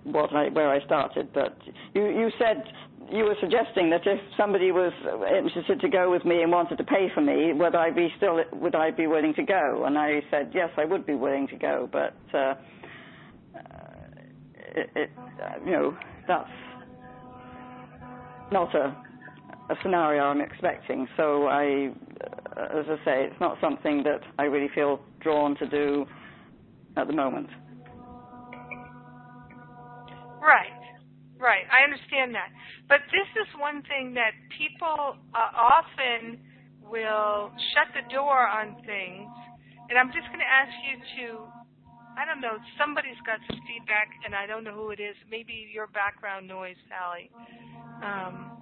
[0.05, 1.57] what I where I started, but
[1.95, 2.65] you you said
[3.11, 4.93] you were suggesting that if somebody was
[5.37, 8.41] interested to go with me and wanted to pay for me, would I be still
[8.53, 9.85] would I be willing to go?
[9.87, 12.55] And I said yes, I would be willing to go, but uh, uh,
[14.57, 15.11] it, it
[15.65, 15.97] you know
[16.29, 16.51] that's
[18.53, 18.97] not a
[19.71, 21.09] a scenario I'm expecting.
[21.17, 21.93] So I
[22.57, 26.07] as I say, it's not something that I really feel drawn to do
[26.97, 27.49] at the moment.
[30.45, 30.77] Right,
[31.41, 31.65] right.
[31.73, 32.53] I understand that.
[32.87, 36.37] But this is one thing that people uh, often
[36.85, 39.33] will shut the door on things.
[39.89, 41.49] And I'm just going to ask you to,
[42.21, 45.17] I don't know, somebody's got some feedback, and I don't know who it is.
[45.31, 47.31] Maybe your background noise, Sally.
[48.05, 48.53] Um,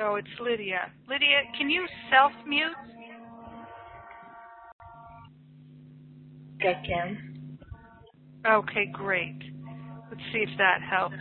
[0.00, 0.90] oh, it's Lydia.
[1.08, 2.74] Lydia, can you self mute?
[6.60, 7.27] I can.
[8.46, 9.36] Okay, great.
[10.10, 11.14] Let's see if that helps.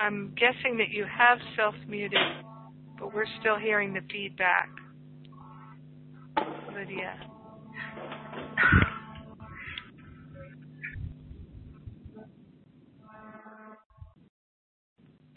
[0.00, 2.18] I'm guessing that you have self muted,
[2.98, 4.68] but we're still hearing the feedback.
[6.74, 7.14] Lydia.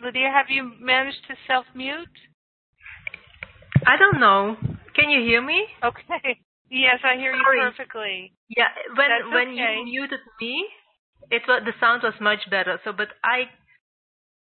[0.01, 2.07] Lydia, have you managed to self mute?
[3.85, 4.55] I don't know.
[4.95, 5.65] Can you hear me?
[5.83, 6.39] Okay.
[6.69, 7.59] Yes, I hear you Sorry.
[7.61, 8.33] perfectly.
[8.49, 9.75] Yeah, when That's when okay.
[9.77, 10.65] you muted me,
[11.29, 12.79] it was the sound was much better.
[12.83, 13.49] So, but I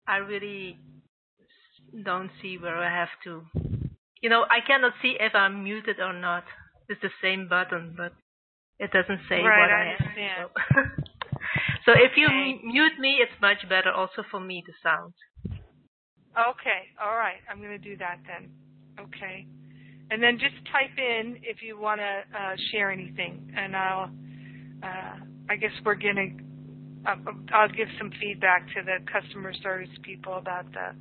[0.08, 0.78] I really
[2.04, 3.44] don't see where I have to.
[4.22, 6.44] You know, I cannot see if I'm muted or not.
[6.88, 8.14] It's the same button, but
[8.80, 10.40] it doesn't say Right, what I I, understand.
[10.40, 10.50] am.
[10.50, 11.14] So.
[11.86, 12.28] so if you
[12.64, 15.14] mute me, it's much better also for me the sound.
[16.34, 17.40] Okay, all right.
[17.50, 18.50] I'm going to do that then.
[19.00, 19.48] Okay.
[20.12, 24.12] And then just type in if you want to uh, share anything, and I'll.
[24.84, 25.16] Uh,
[25.50, 27.10] I guess we're to.
[27.10, 27.16] Uh,
[27.54, 30.94] I'll give some feedback to the customer service people about the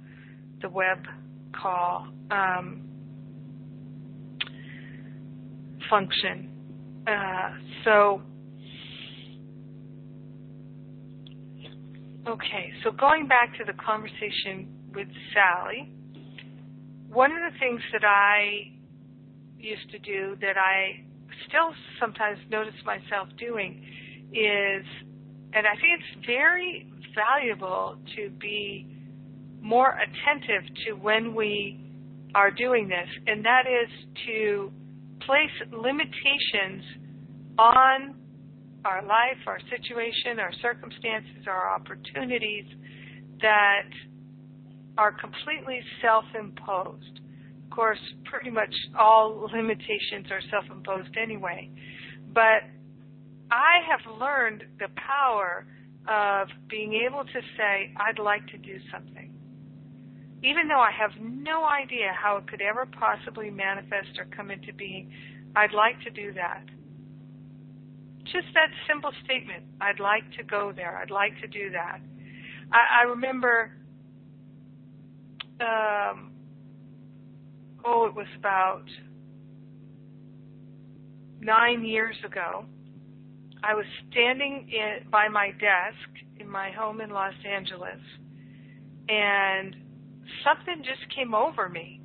[0.63, 0.99] the web
[1.53, 2.89] call um,
[5.91, 6.49] function.
[7.07, 7.51] Uh,
[7.85, 8.23] so.
[12.27, 15.93] Okay, so going back to the conversation with Sally,
[17.13, 18.73] one of the things that I
[19.59, 21.05] used to do that I
[21.47, 23.85] still sometimes notice myself doing
[24.33, 24.85] is,
[25.53, 28.87] and I think it's very valuable to be
[29.61, 31.79] more attentive to when we
[32.35, 33.91] are doing this, and that is
[34.27, 34.73] to
[35.21, 36.83] place limitations
[37.59, 38.15] on
[38.85, 42.65] our life, our situation, our circumstances, our opportunities
[43.41, 43.89] that
[44.99, 47.21] are completely self imposed.
[47.65, 51.71] Of course, pretty much all limitations are self imposed anyway.
[52.35, 52.65] But
[53.51, 55.67] I have learned the power
[56.09, 59.33] of being able to say, I'd like to do something.
[60.43, 64.73] Even though I have no idea how it could ever possibly manifest or come into
[64.73, 65.13] being,
[65.55, 66.65] I'd like to do that.
[68.25, 72.01] Just that simple statement, I'd like to go there, I'd like to do that.
[72.73, 73.73] I, I remember
[75.63, 76.33] um,
[77.85, 78.85] oh, it was about
[81.41, 82.65] nine years ago.
[83.65, 86.11] I was standing in, by my desk
[86.41, 88.01] in my home in Los Angeles,
[89.09, 89.77] and
[90.45, 92.01] something just came over me.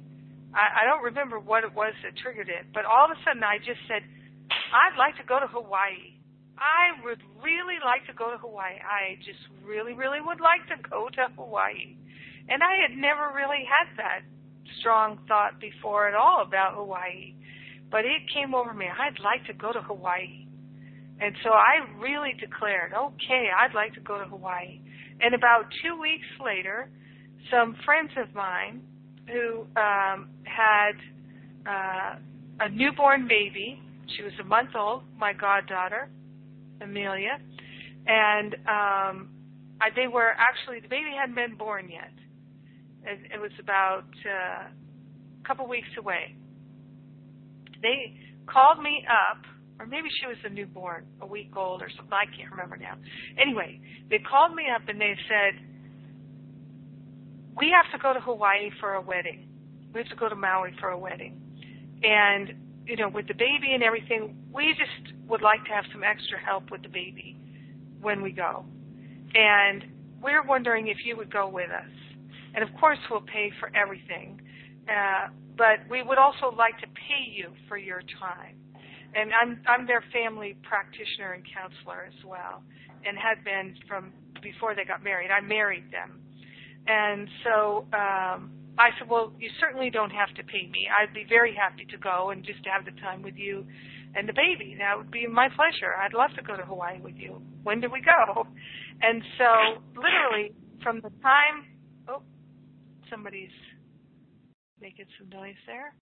[0.54, 3.44] I, I don't remember what it was that triggered it, but all of a sudden
[3.44, 4.04] I just said,
[4.50, 6.18] I'd like to go to Hawaii.
[6.58, 8.82] I would really like to go to Hawaii.
[8.82, 11.98] I just really, really would like to go to Hawaii.
[12.50, 14.22] And I had never really had that
[14.80, 17.36] strong thought before at all about Hawaii.
[17.92, 18.86] But it came over me.
[18.88, 20.46] I'd like to go to Hawaii.
[21.20, 24.80] And so I really declared, okay, I'd like to go to Hawaii.
[25.20, 26.90] And about two weeks later,
[27.50, 28.82] some friends of mine
[29.28, 30.94] who um, had
[31.66, 32.16] uh,
[32.60, 33.82] a newborn baby,
[34.16, 36.10] she was a month old, my goddaughter,
[36.82, 37.40] Amelia,
[38.06, 39.30] and um,
[39.82, 42.12] I, they were actually, the baby hadn't been born yet
[43.08, 46.36] it, it was about uh, a couple weeks away.
[47.82, 49.44] They called me up,
[49.80, 52.14] or maybe she was a newborn, a week old or something.
[52.14, 52.96] I can't remember now.
[53.40, 53.80] Anyway,
[54.10, 55.60] they called me up and they said,
[57.56, 59.48] "We have to go to Hawaii for a wedding.
[59.94, 61.40] We have to go to Maui for a wedding,
[62.04, 62.56] and
[62.86, 66.40] you know, with the baby and everything, we just would like to have some extra
[66.40, 67.38] help with the baby
[68.02, 68.66] when we go,
[69.34, 69.84] and
[70.22, 71.97] we're wondering if you would go with us."
[72.58, 74.42] And of course we'll pay for everything.
[74.90, 78.58] Uh, but we would also like to pay you for your time.
[79.14, 82.64] And I'm I'm their family practitioner and counselor as well,
[83.06, 85.30] and had been from before they got married.
[85.32, 86.20] I married them,
[86.88, 90.88] and so um, I said, well, you certainly don't have to pay me.
[90.92, 93.66] I'd be very happy to go and just to have the time with you
[94.14, 94.76] and the baby.
[94.78, 95.96] That would be my pleasure.
[95.96, 98.48] I'd love to go to Hawaii with you when do we go?
[99.02, 101.68] And so, literally, from the time,
[103.10, 103.50] somebody's
[104.80, 105.94] making some noise there.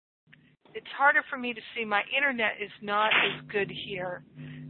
[0.73, 1.85] It's harder for me to see.
[1.85, 4.23] My internet is not as good here,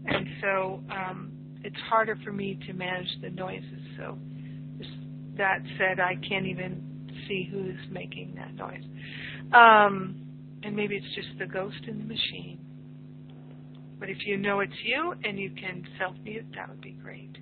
[0.05, 1.31] and so um,
[1.63, 3.81] it's harder for me to manage the noises.
[3.97, 4.17] So,
[5.38, 6.95] that said, I can't even
[7.27, 8.83] see who's making that noise.
[9.53, 10.21] Um,
[10.63, 12.59] and maybe it's just the ghost in the machine.
[13.99, 17.36] But if you know it's you and you can self mute, that would be great.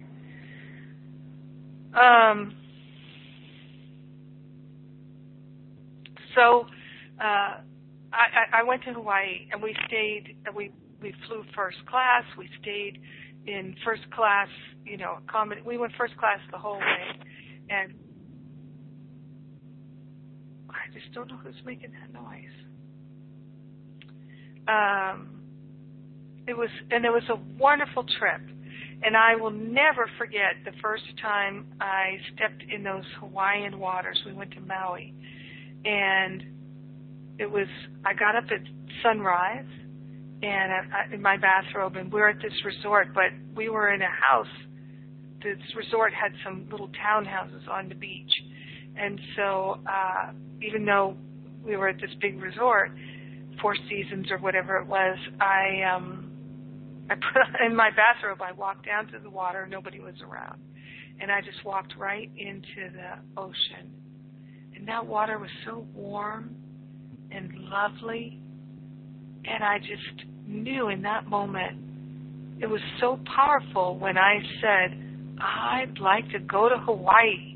[1.93, 2.55] Um,
[6.35, 6.65] so
[7.19, 7.61] uh,
[8.11, 10.37] I, I went to Hawaii and we stayed.
[10.55, 10.71] We
[11.01, 12.23] we flew first class.
[12.37, 12.99] We stayed
[13.45, 14.47] in first class.
[14.85, 17.05] You know, accommod- we went first class the whole way,
[17.69, 17.93] and
[20.69, 22.53] I just don't know who's making that noise.
[24.67, 25.41] Um,
[26.47, 28.41] it was, and it was a wonderful trip.
[29.05, 34.21] And I will never forget the first time I stepped in those Hawaiian waters.
[34.25, 35.13] We went to Maui,
[35.85, 36.43] and
[37.39, 37.67] it was.
[38.05, 38.61] I got up at
[39.01, 39.65] sunrise,
[40.41, 43.93] and I, I, in my bathrobe, and we were at this resort, but we were
[43.93, 44.47] in a house.
[45.41, 48.31] This resort had some little townhouses on the beach,
[48.95, 50.31] and so uh,
[50.61, 51.17] even though
[51.65, 52.91] we were at this big resort,
[53.61, 56.29] Four Seasons or whatever it was, I um
[57.09, 58.41] I put in my bathrobe.
[58.41, 59.67] I walked down to the water.
[59.69, 60.61] Nobody was around,
[61.19, 64.02] and I just walked right into the ocean.
[64.83, 66.57] And that water was so warm
[67.31, 68.37] and lovely,
[69.45, 71.79] and I just knew in that moment
[72.61, 77.55] it was so powerful when I said, "I'd like to go to Hawaii."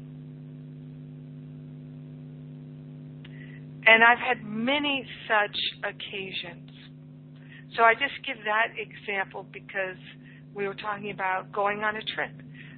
[3.85, 6.71] And I've had many such occasions.
[7.75, 9.97] So I just give that example because
[10.53, 12.31] we were talking about going on a trip.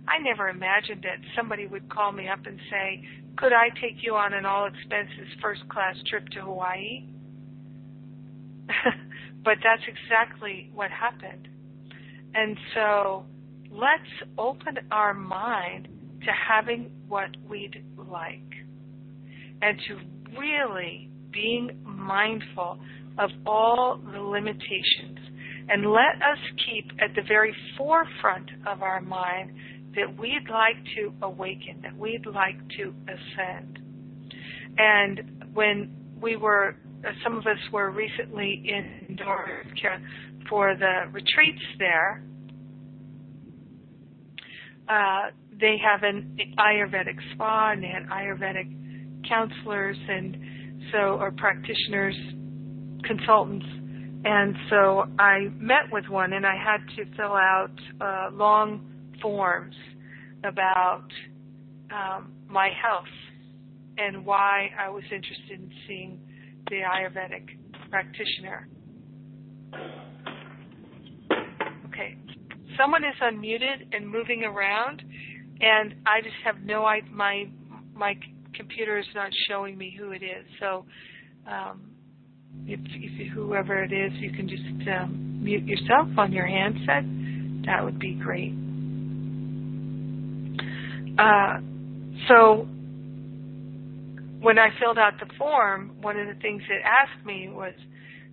[0.08, 3.06] I never imagined that somebody would call me up and say,
[3.40, 7.06] Could I take you on an all expenses first class trip to Hawaii?
[9.46, 11.48] but that's exactly what happened.
[12.36, 13.26] And so
[13.72, 15.88] let's open our mind
[16.26, 18.42] to having what we'd like
[19.62, 22.78] and to really being mindful
[23.18, 25.18] of all the limitations
[25.70, 29.52] and let us keep at the very forefront of our mind
[29.96, 33.80] that we'd like to awaken, that we'd like to ascend.
[34.78, 36.76] And when we were,
[37.24, 40.06] some of us were recently in Carolina
[40.50, 42.24] for the retreats there,
[44.88, 50.38] uh, they have an Ayurvedic spa and they had Ayurvedic counselors and
[50.92, 52.16] so or practitioners,
[53.04, 53.66] consultants,
[54.26, 57.72] and so I met with one and I had to fill out
[58.02, 58.82] a long
[59.22, 59.76] forms
[60.44, 61.08] about
[61.94, 63.06] um, my health
[63.98, 66.20] and why I was interested in seeing
[66.70, 67.50] the Ayurvedic
[67.90, 68.68] practitioner.
[71.88, 72.18] Okay,
[72.78, 75.02] someone is unmuted and moving around,
[75.60, 77.12] and I just have no idea.
[77.12, 77.50] My
[77.94, 78.16] my
[78.54, 80.46] computer is not showing me who it is.
[80.60, 80.86] So
[81.48, 81.90] um,
[82.66, 87.04] if, if whoever it is, you can just um, mute yourself on your handset.
[87.66, 88.54] That would be great.
[91.20, 91.60] Uh,
[92.28, 92.68] so
[94.40, 97.74] when I filled out the form, one of the things it asked me was,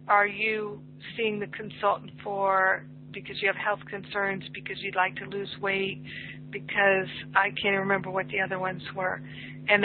[0.06, 0.80] "Are you
[1.16, 6.02] seeing the consultant for because you have health concerns, because you'd like to lose weight,
[6.50, 9.20] because I can't remember what the other ones were,
[9.68, 9.84] and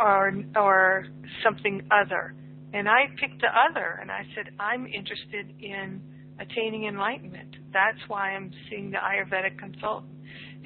[0.00, 1.06] or or
[1.44, 2.34] something other.
[2.72, 6.02] And I picked the other, and I said I'm interested in
[6.40, 7.54] attaining enlightenment.
[7.72, 10.12] That's why I'm seeing the Ayurvedic consultant.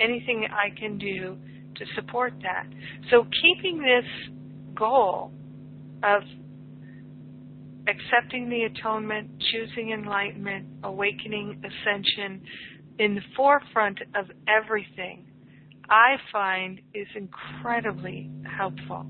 [0.01, 1.37] Anything I can do
[1.79, 2.67] to support that.
[3.11, 4.05] So keeping this
[4.75, 5.33] goal
[6.03, 6.23] of
[7.89, 12.43] accepting the atonement, choosing enlightenment, awakening, ascension
[12.99, 15.25] in the forefront of everything
[15.89, 19.07] I find is incredibly helpful.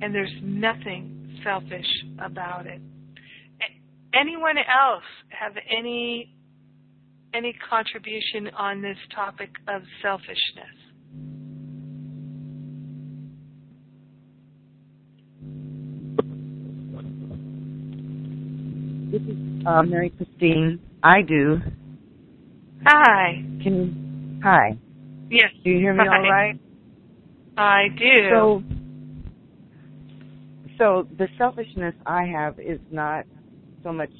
[0.00, 1.86] And there's nothing selfish
[2.18, 2.80] about it.
[4.14, 6.35] Anyone else have any
[7.36, 10.76] any contribution on this topic of selfishness?
[19.12, 20.80] This is uh, Mary Christine.
[21.02, 21.60] I do.
[22.86, 23.44] Hi.
[23.62, 24.40] Can you?
[24.42, 24.78] Hi.
[25.30, 25.50] Yes.
[25.62, 26.16] Do you hear me Hi.
[26.16, 26.60] all right?
[27.58, 28.30] I do.
[28.30, 28.62] So,
[30.78, 33.24] so the selfishness I have is not
[33.82, 34.10] so much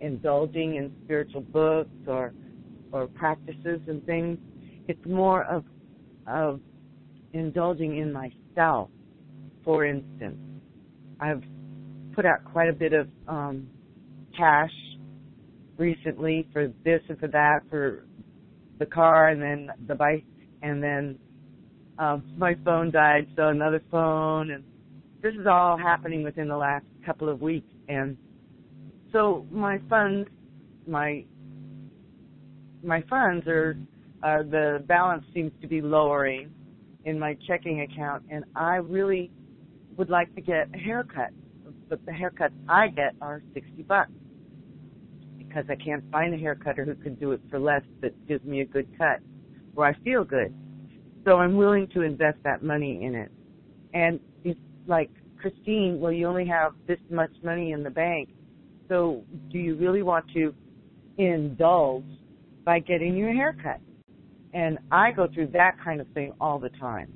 [0.00, 2.32] indulging in spiritual books or
[2.94, 4.38] or practices and things.
[4.86, 5.64] It's more of
[6.26, 6.60] of
[7.32, 8.88] indulging in myself.
[9.64, 10.38] For instance,
[11.20, 11.42] I've
[12.14, 13.66] put out quite a bit of um,
[14.36, 14.70] cash
[15.76, 18.04] recently for this and for that, for
[18.78, 20.24] the car and then the bike,
[20.62, 21.18] and then
[21.98, 24.62] um, my phone died, so another phone, and
[25.20, 28.16] this is all happening within the last couple of weeks, and
[29.12, 30.28] so my funds,
[30.86, 31.24] my
[32.84, 33.76] my funds are,
[34.22, 36.50] uh, the balance seems to be lowering
[37.04, 39.30] in my checking account, and I really
[39.96, 41.30] would like to get a haircut,
[41.88, 44.10] but the haircuts I get are sixty bucks
[45.38, 48.62] because I can't find a haircutter who can do it for less that gives me
[48.62, 49.20] a good cut
[49.74, 50.52] where I feel good.
[51.24, 53.30] So I'm willing to invest that money in it.
[53.92, 55.10] And it's like,
[55.40, 58.30] Christine, well, you only have this much money in the bank.
[58.88, 60.54] So do you really want to
[61.18, 62.04] indulge
[62.64, 63.80] by getting your haircut?
[64.52, 67.12] And I go through that kind of thing all the time.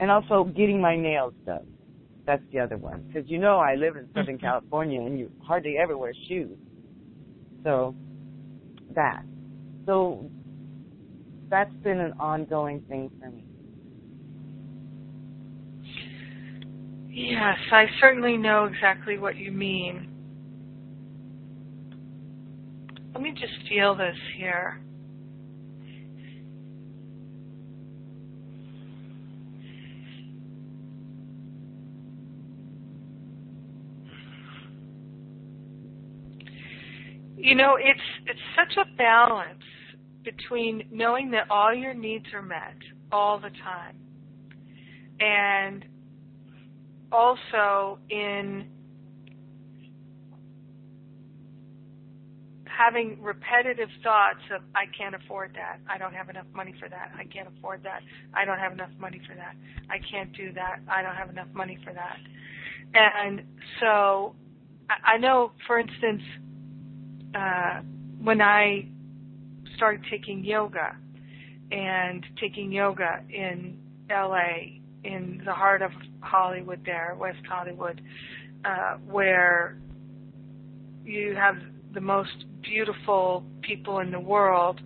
[0.00, 1.66] And also getting my nails done.
[2.26, 3.04] That's the other one.
[3.06, 6.58] Because you know I live in Southern California and you hardly ever wear shoes.
[7.64, 7.94] So,
[8.94, 9.22] that.
[9.86, 10.28] So,
[11.48, 13.44] that's been an ongoing thing for me.
[17.08, 20.15] Yes, I certainly know exactly what you mean.
[23.16, 24.78] Let me just feel this here.
[37.38, 39.62] You know, it's it's such a balance
[40.22, 42.76] between knowing that all your needs are met
[43.10, 43.96] all the time
[45.20, 45.86] and
[47.10, 48.66] also in
[52.76, 55.78] having repetitive thoughts of I can't afford that.
[55.88, 57.12] I don't have enough money for that.
[57.16, 58.00] I can't afford that.
[58.34, 59.54] I don't have enough money for that.
[59.88, 60.80] I can't do that.
[60.88, 62.18] I don't have enough money for that.
[62.94, 63.42] And
[63.80, 64.34] so
[65.04, 66.22] I know, for instance,
[67.34, 67.80] uh,
[68.22, 68.88] when I
[69.76, 70.96] started taking yoga
[71.70, 73.78] and taking yoga in
[74.10, 78.00] LA, in the heart of Hollywood, there, West Hollywood,
[78.64, 79.76] uh, where
[81.04, 81.56] you have
[81.96, 84.78] the most beautiful people in the world,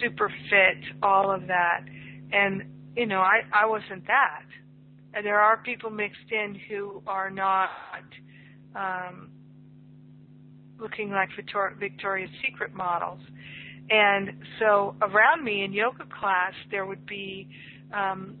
[0.00, 1.82] super fit, all of that.
[2.32, 2.62] And,
[2.96, 4.46] you know, I, I wasn't that.
[5.12, 7.68] And there are people mixed in who are not
[8.74, 9.32] um,
[10.78, 13.20] looking like Victor- Victoria's Secret models.
[13.90, 17.48] And so around me in yoga class, there would be
[17.92, 18.38] um,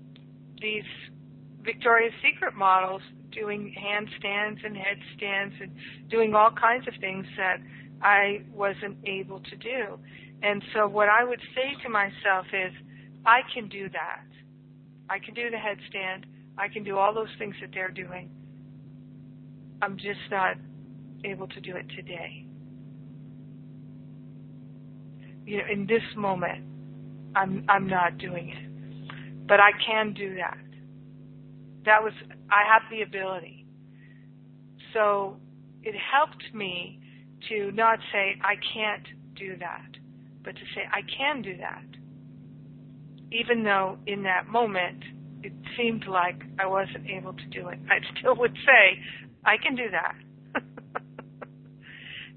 [0.62, 0.84] these
[1.62, 5.70] Victoria's Secret models doing handstands and headstands and
[6.08, 7.58] doing all kinds of things that
[8.02, 9.98] I wasn't able to do.
[10.42, 12.72] And so what I would say to myself is,
[13.26, 14.24] I can do that.
[15.10, 16.24] I can do the headstand.
[16.56, 18.30] I can do all those things that they're doing.
[19.82, 20.56] I'm just not
[21.24, 22.46] able to do it today.
[25.44, 26.64] You know, in this moment,
[27.34, 30.58] I'm I'm not doing it, but I can do that.
[31.84, 32.12] That was
[32.50, 33.66] I have the ability.
[34.94, 35.36] So
[35.82, 37.00] it helped me
[37.48, 39.88] to not say I can't do that,
[40.44, 41.84] but to say I can do that.
[43.32, 45.02] Even though in that moment
[45.42, 49.00] it seemed like I wasn't able to do it, I still would say
[49.44, 50.62] I can do that.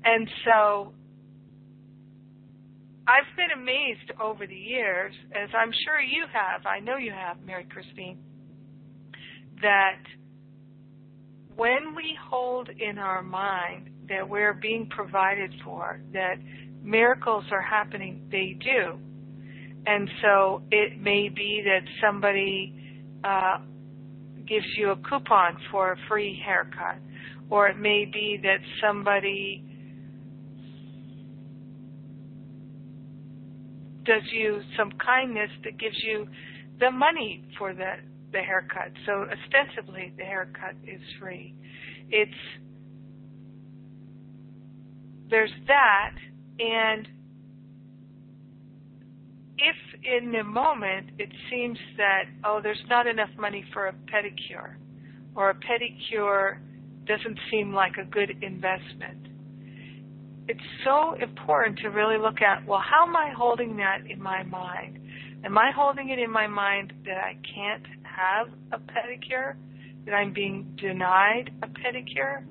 [0.06, 0.94] and so
[3.06, 7.38] I've been amazed over the years, as I'm sure you have, I know you have,
[7.46, 8.18] Mary Christine,
[9.62, 10.00] that
[11.56, 16.36] when we hold in our mind that we're being provided for, that
[16.82, 19.00] miracles are happening, they do.
[19.86, 22.74] And so it may be that somebody
[23.24, 23.60] uh,
[24.48, 26.98] gives you a coupon for a free haircut,
[27.50, 29.64] or it may be that somebody
[34.06, 36.28] does you some kindness that gives you
[36.80, 37.94] the money for the
[38.34, 38.92] the haircut.
[39.06, 41.56] So ostensibly the haircut is free.
[42.10, 42.32] It's
[45.34, 46.14] there's that
[46.60, 47.08] and
[49.58, 54.76] if in the moment it seems that oh there's not enough money for a pedicure
[55.36, 56.60] or a pedicure
[57.08, 59.28] doesn't seem like a good investment
[60.48, 64.44] it's so important to really look at well how am i holding that in my
[64.44, 65.00] mind?
[65.44, 69.56] Am i holding it in my mind that i can't have a pedicure?
[70.06, 72.44] That i'm being denied a pedicure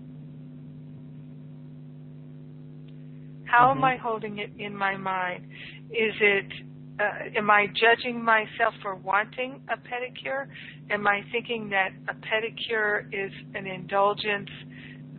[3.52, 3.76] How Mhm.
[3.76, 5.44] am I holding it in my mind?
[5.90, 6.50] Is it
[6.98, 10.46] uh, am I judging myself for wanting a pedicure?
[10.88, 14.50] Am I thinking that a pedicure is an indulgence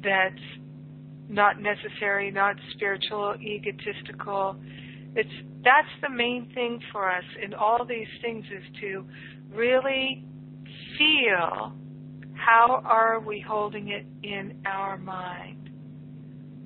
[0.01, 0.47] that's
[1.29, 4.55] not necessary, not spiritual, egotistical?
[5.15, 9.05] It's that's the main thing for us in all these things is to
[9.53, 10.23] really
[10.97, 11.73] feel
[12.33, 15.62] how are we holding it in our mind?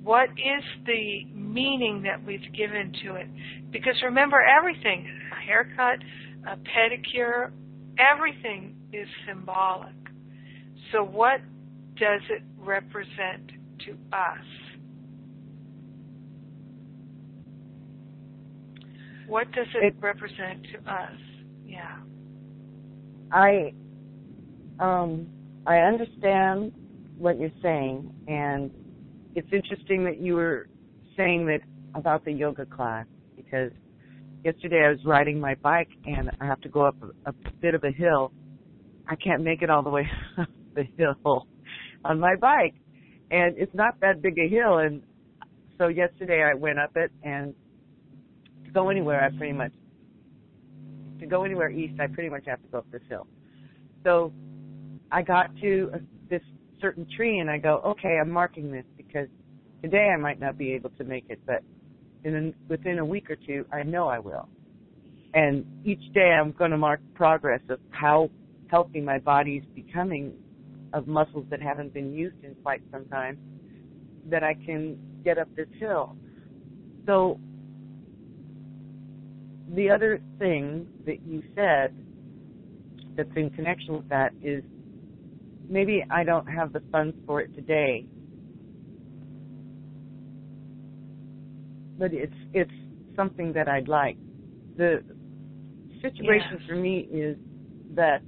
[0.08, 3.26] What is the meaning that we've given to it?
[3.70, 5.06] Because remember, everything,
[5.36, 5.98] a haircut,
[6.50, 7.50] a pedicure,
[7.98, 9.92] everything is symbolic.
[10.92, 11.42] So, what
[11.96, 13.52] does it represent
[13.84, 14.46] to us?
[19.26, 21.20] What does it, It- represent to us?
[21.66, 21.98] Yeah.
[23.30, 23.74] I
[24.80, 25.26] um
[25.66, 26.72] I understand
[27.18, 28.70] what you're saying and
[29.34, 30.68] it's interesting that you were
[31.16, 31.60] saying that
[31.94, 33.06] about the yoga class
[33.36, 33.72] because
[34.44, 37.74] yesterday I was riding my bike and I have to go up a, a bit
[37.74, 38.32] of a hill.
[39.08, 40.08] I can't make it all the way
[40.38, 41.46] up the hill
[42.04, 42.74] on my bike.
[43.30, 45.02] And it's not that big a hill and
[45.78, 47.54] so yesterday I went up it and
[48.64, 49.72] to go anywhere I pretty much
[51.20, 53.26] to go anywhere east I pretty much have to go up this hill.
[54.04, 54.32] So
[55.10, 55.98] I got to a,
[56.30, 56.42] this
[56.80, 58.84] certain tree and I go, okay, I'm marking this
[59.82, 61.62] today I might not be able to make it, but
[62.24, 64.48] in a, within a week or two, I know I will.
[65.34, 68.30] And each day I'm going to mark progress of how
[68.70, 70.32] healthy my body's becoming
[70.92, 73.38] of muscles that haven't been used in quite some time
[74.30, 76.16] that I can get up this hill.
[77.06, 77.38] So
[79.74, 81.94] the other thing that you said
[83.16, 84.62] that's in connection with that is
[85.68, 88.06] maybe I don't have the funds for it today.
[91.98, 92.70] But it's it's
[93.16, 94.16] something that I'd like.
[94.76, 95.02] The
[96.00, 97.36] situation for me is
[97.94, 98.22] that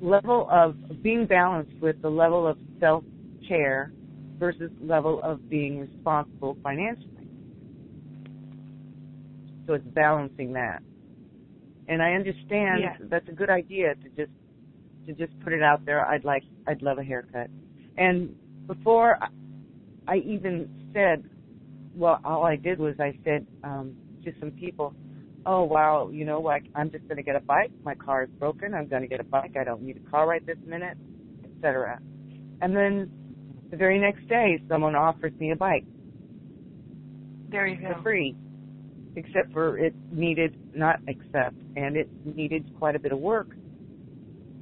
[0.00, 3.04] level of being balanced with the level of self
[3.46, 3.92] care
[4.38, 7.06] versus level of being responsible financially.
[9.66, 10.82] So it's balancing that.
[11.88, 13.00] And I understand Yes.
[13.10, 14.32] that's a good idea to just
[15.06, 16.06] to just put it out there.
[16.06, 17.48] I'd like I'd love a haircut.
[17.96, 18.34] And
[18.66, 19.28] before I-
[20.06, 21.24] I even said,
[21.98, 23.94] well, all I did was I said um,
[24.24, 24.94] to some people,
[25.44, 27.72] "Oh wow, you know, like I'm just going to get a bike.
[27.84, 28.74] My car is broken.
[28.74, 29.56] I'm going to get a bike.
[29.60, 30.96] I don't need a car right this minute,
[31.44, 31.98] etc."
[32.60, 33.10] And then
[33.70, 35.84] the very next day, someone offers me a bike
[37.50, 38.02] There you for go.
[38.02, 38.36] free,
[39.16, 43.48] except for it needed not except, and it needed quite a bit of work,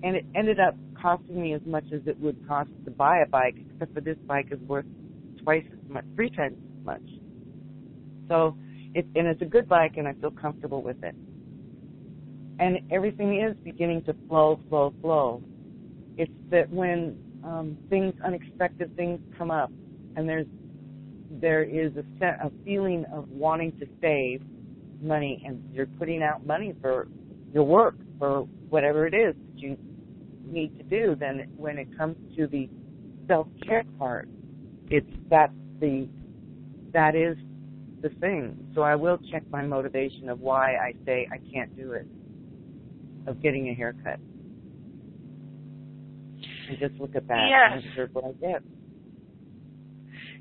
[0.03, 3.27] and it ended up costing me as much as it would cost to buy a
[3.27, 4.87] bike, except for this bike is worth
[5.43, 7.16] twice as much, three times as much.
[8.29, 8.57] So,
[8.95, 11.15] it and it's a good bike, and I feel comfortable with it.
[12.59, 15.43] And everything is beginning to flow, flow, flow.
[16.17, 19.71] It's that when um, things, unexpected things come up,
[20.17, 20.47] and there's
[21.31, 24.43] there is a, set, a feeling of wanting to save
[25.01, 27.09] money and you're putting out money for
[27.53, 29.77] your work for whatever it is that you
[30.45, 32.69] need to do then when it comes to the
[33.27, 34.29] self care part
[34.89, 36.09] it's that's the
[36.93, 37.37] that is
[38.07, 41.93] the thing so i will check my motivation of why i say i can't do
[41.93, 42.07] it
[43.27, 44.21] of getting a haircut
[46.69, 47.73] and just look at that Yes.
[47.73, 48.63] and observe what i get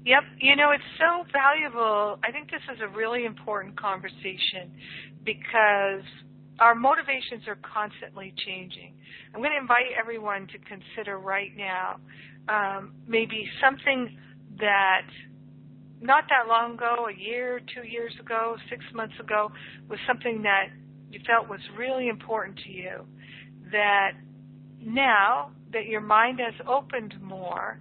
[0.06, 0.22] Yep.
[0.40, 2.20] You know, it's so valuable.
[2.24, 4.70] I think this is a really important conversation
[5.24, 6.04] because
[6.60, 8.94] our motivations are constantly changing.
[9.34, 12.00] I'm going to invite everyone to consider right now
[12.48, 14.16] um, maybe something
[14.60, 15.08] that
[16.02, 19.52] not that long ago, a year, two years ago, six months ago,
[19.90, 20.68] was something that
[21.10, 23.06] you felt was really important to you.
[23.72, 24.12] That
[24.84, 27.80] now that your mind has opened more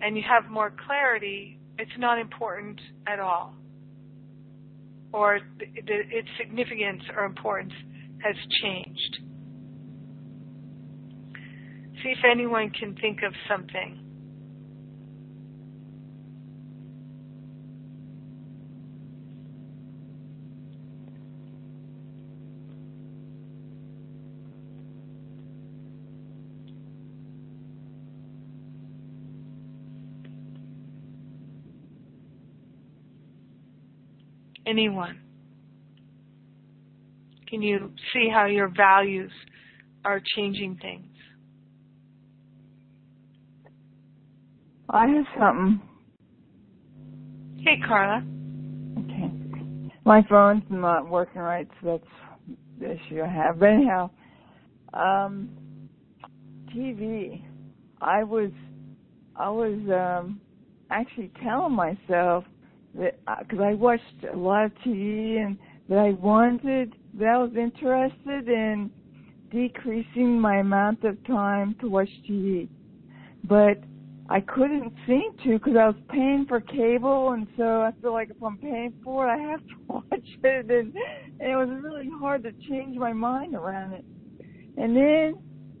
[0.00, 3.54] and you have more clarity, it's not important at all.
[5.12, 7.72] Or its significance or importance
[8.22, 9.18] has changed.
[12.02, 14.07] See if anyone can think of something.
[34.68, 35.20] Anyone?
[37.48, 39.32] Can you see how your values
[40.04, 41.06] are changing things?
[44.90, 45.80] I have something.
[47.58, 48.22] Hey, Carla.
[48.98, 49.32] Okay.
[50.04, 53.58] My phone's not working right, so that's the issue I have.
[53.58, 54.10] But anyhow,
[54.92, 55.48] um,
[56.74, 57.42] TV.
[58.00, 58.50] I was,
[59.34, 60.40] I was um,
[60.90, 62.44] actually telling myself
[62.98, 65.56] because I watched a lot of TV and
[65.88, 68.90] that I wanted, that I was interested in
[69.50, 72.68] decreasing my amount of time to watch TV,
[73.44, 73.78] but
[74.30, 78.28] I couldn't seem to because I was paying for cable, and so I feel like
[78.30, 80.92] if I'm paying for it, I have to watch it, and,
[81.40, 84.04] and it was really hard to change my mind around it.
[84.76, 85.34] And then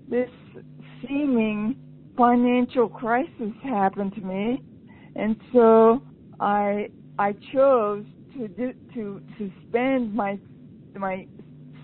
[0.08, 0.30] this
[1.06, 1.76] seeming
[2.16, 4.62] financial crisis happened to me,
[5.14, 6.02] and so
[6.40, 6.88] I
[7.18, 8.04] I chose
[8.36, 10.38] to do, to suspend my
[10.94, 11.26] my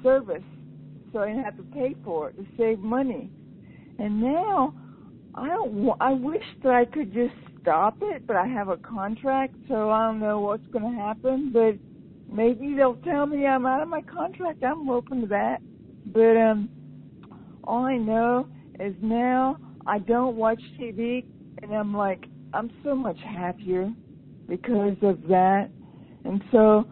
[0.02, 0.42] service
[1.12, 3.30] so I didn't have to pay for it to save money.
[3.98, 4.74] And now
[5.34, 5.90] I don't.
[6.00, 10.06] I wish that I could just stop it, but I have a contract, so I
[10.06, 11.50] don't know what's going to happen.
[11.52, 11.76] But
[12.32, 14.62] maybe they'll tell me I'm out of my contract.
[14.62, 15.58] I'm open to that.
[16.06, 16.68] But um,
[17.64, 18.48] all I know
[18.80, 19.56] is now
[19.86, 21.24] I don't watch TV,
[21.62, 23.92] and I'm like I'm so much happier
[24.48, 25.70] because of that.
[26.24, 26.84] And so,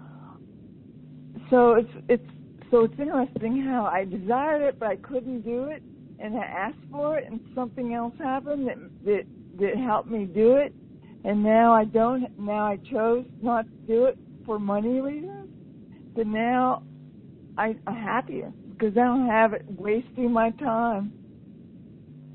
[1.50, 2.30] so it's it's
[2.70, 5.82] so it's interesting how I desired it, but I couldn't do it
[6.22, 9.24] and I asked for it, and something else happened that that
[9.58, 10.72] that helped me do it,
[11.24, 12.38] and now I don't.
[12.38, 15.48] Now I chose not to do it for money reasons,
[16.14, 16.84] but now
[17.58, 21.12] I, I'm happier because I don't have it wasting my time.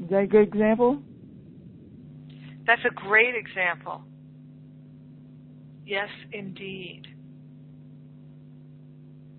[0.03, 1.01] Is that a good example?
[2.67, 4.03] That's a great example.
[5.87, 7.07] Yes, indeed.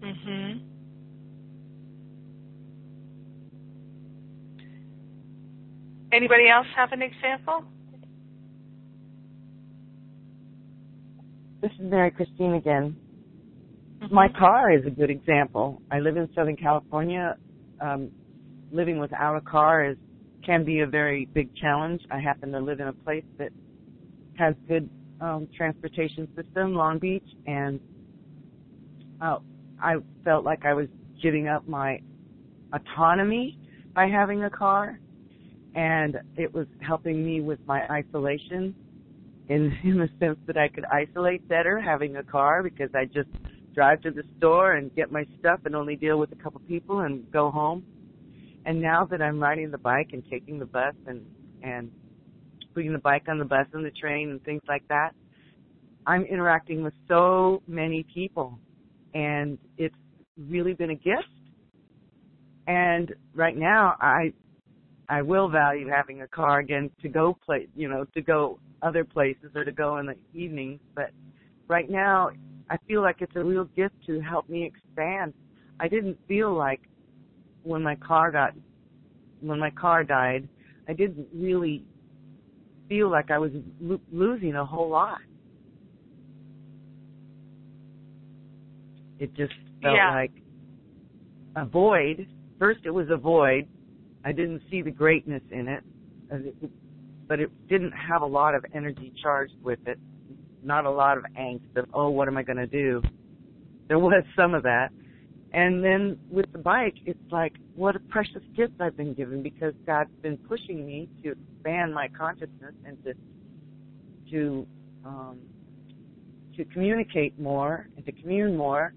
[0.01, 0.63] Mhm.
[6.11, 7.65] Anybody else have an example?
[11.61, 12.97] This is Mary Christine again.
[13.99, 14.15] Mm-hmm.
[14.15, 15.83] My car is a good example.
[15.91, 17.37] I live in Southern California.
[17.79, 18.11] Um,
[18.73, 19.99] living without a car is
[20.47, 22.01] can be a very big challenge.
[22.11, 23.53] I happen to live in a place that
[24.39, 24.89] has good
[25.21, 27.81] um, transportation system, Long Beach, and
[29.21, 29.39] uh,
[29.83, 30.89] I felt like I was
[31.23, 32.01] giving up my
[32.73, 33.59] autonomy
[33.95, 34.99] by having a car,
[35.75, 38.75] and it was helping me with my isolation
[39.49, 43.29] in in the sense that I could isolate better having a car because I just
[43.75, 47.01] drive to the store and get my stuff and only deal with a couple people
[47.01, 47.85] and go home.
[48.65, 51.25] And now that I'm riding the bike and taking the bus and
[51.63, 51.91] and
[52.75, 55.11] putting the bike on the bus and the train and things like that,
[56.07, 58.59] I'm interacting with so many people
[59.15, 59.95] and it's
[60.37, 61.29] really been a gift.
[62.67, 64.33] And right now I
[65.09, 69.05] I will value having a car again to go play, you know, to go other
[69.05, 70.81] places or to go in the evenings.
[70.95, 71.11] But
[71.67, 72.31] right now,
[72.69, 75.33] I feel like it's a real gift to help me expand.
[75.81, 76.81] I didn't feel like
[77.63, 78.53] when my car got,
[79.41, 80.47] when my car died,
[80.89, 81.85] I didn't really
[82.89, 85.21] feel like I was lo- losing a whole lot.
[89.19, 90.11] It just felt Yeah.
[90.15, 90.33] like
[91.57, 92.27] a void.
[92.59, 93.67] First, it was a void.
[94.25, 95.85] I didn't see the greatness in it,
[96.31, 96.71] it-
[97.27, 99.99] but it didn't have a lot of energy charged with it.
[100.63, 103.03] Not a lot of angst of, oh, what am I going to do?
[103.87, 104.93] There was some of that.
[105.53, 109.73] And then with the bike, it's like, what a precious gift I've been given because
[109.87, 113.15] God's been pushing me to expand my consciousness and to,
[114.31, 114.67] to,
[115.07, 115.39] um,
[116.57, 118.93] to communicate more and to commune more.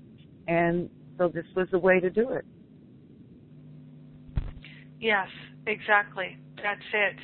[0.47, 2.45] And so this was a way to do it.
[4.99, 5.29] Yes,
[5.67, 6.37] exactly.
[6.57, 7.15] That's it.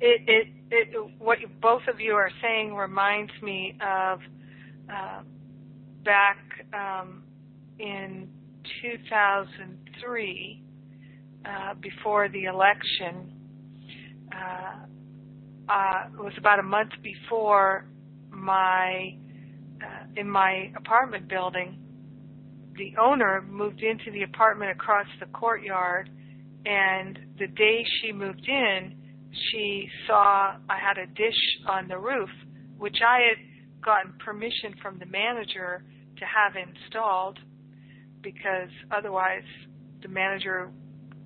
[0.00, 4.20] It, it, it, what you, both of you are saying reminds me of
[4.92, 5.20] uh,
[6.04, 6.38] back
[6.72, 7.22] um,
[7.78, 8.28] in
[8.82, 10.62] 2003,
[11.44, 13.32] uh, before the election.
[14.32, 14.86] Uh,
[15.68, 17.86] uh, it was about a month before
[18.30, 19.16] my
[19.82, 21.78] uh, in my apartment building.
[22.76, 26.10] The owner moved into the apartment across the courtyard
[26.66, 28.96] and the day she moved in,
[29.50, 31.38] she saw I had a dish
[31.68, 32.30] on the roof,
[32.76, 35.84] which I had gotten permission from the manager
[36.18, 37.38] to have installed
[38.26, 39.46] because otherwise
[40.02, 40.68] the manager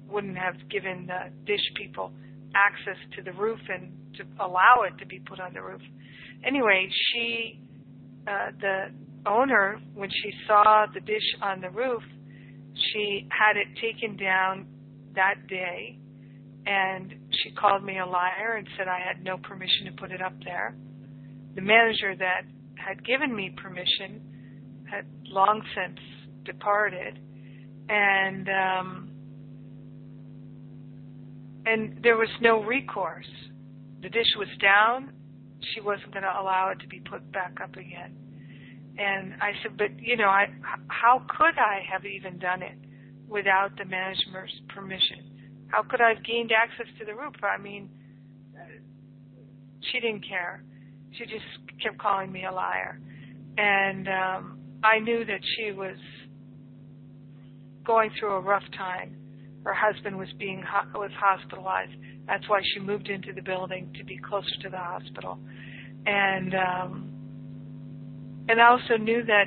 [0.06, 2.12] wouldn't have given the dish people
[2.54, 5.80] access to the roof and to allow it to be put on the roof.
[6.44, 7.58] Anyway, she,
[8.28, 8.90] uh, the
[9.24, 12.02] owner, when she saw the dish on the roof,
[12.92, 14.66] she had it taken down
[15.14, 15.98] that day
[16.66, 20.20] and she called me a liar and said I had no permission to put it
[20.20, 20.76] up there.
[21.54, 22.42] The manager that
[22.74, 24.20] had given me permission
[24.90, 25.98] had long since
[26.44, 27.18] departed,
[27.88, 29.10] and um,
[31.66, 33.30] and there was no recourse.
[34.02, 35.12] The dish was down.
[35.74, 38.16] She wasn't going to allow it to be put back up again.
[38.98, 40.46] And I said, but you know, I
[40.88, 42.78] how could I have even done it
[43.28, 45.30] without the management's permission?
[45.68, 47.34] How could I have gained access to the roof?
[47.42, 47.88] I mean,
[49.92, 50.64] she didn't care.
[51.12, 51.44] She just
[51.82, 53.00] kept calling me a liar,
[53.56, 55.96] and um, I knew that she was
[57.90, 59.16] going through a rough time.
[59.64, 60.62] Her husband was being
[60.94, 61.92] was hospitalized.
[62.28, 65.38] That's why she moved into the building to be closer to the hospital,
[66.06, 67.10] and um,
[68.48, 69.46] and I also knew that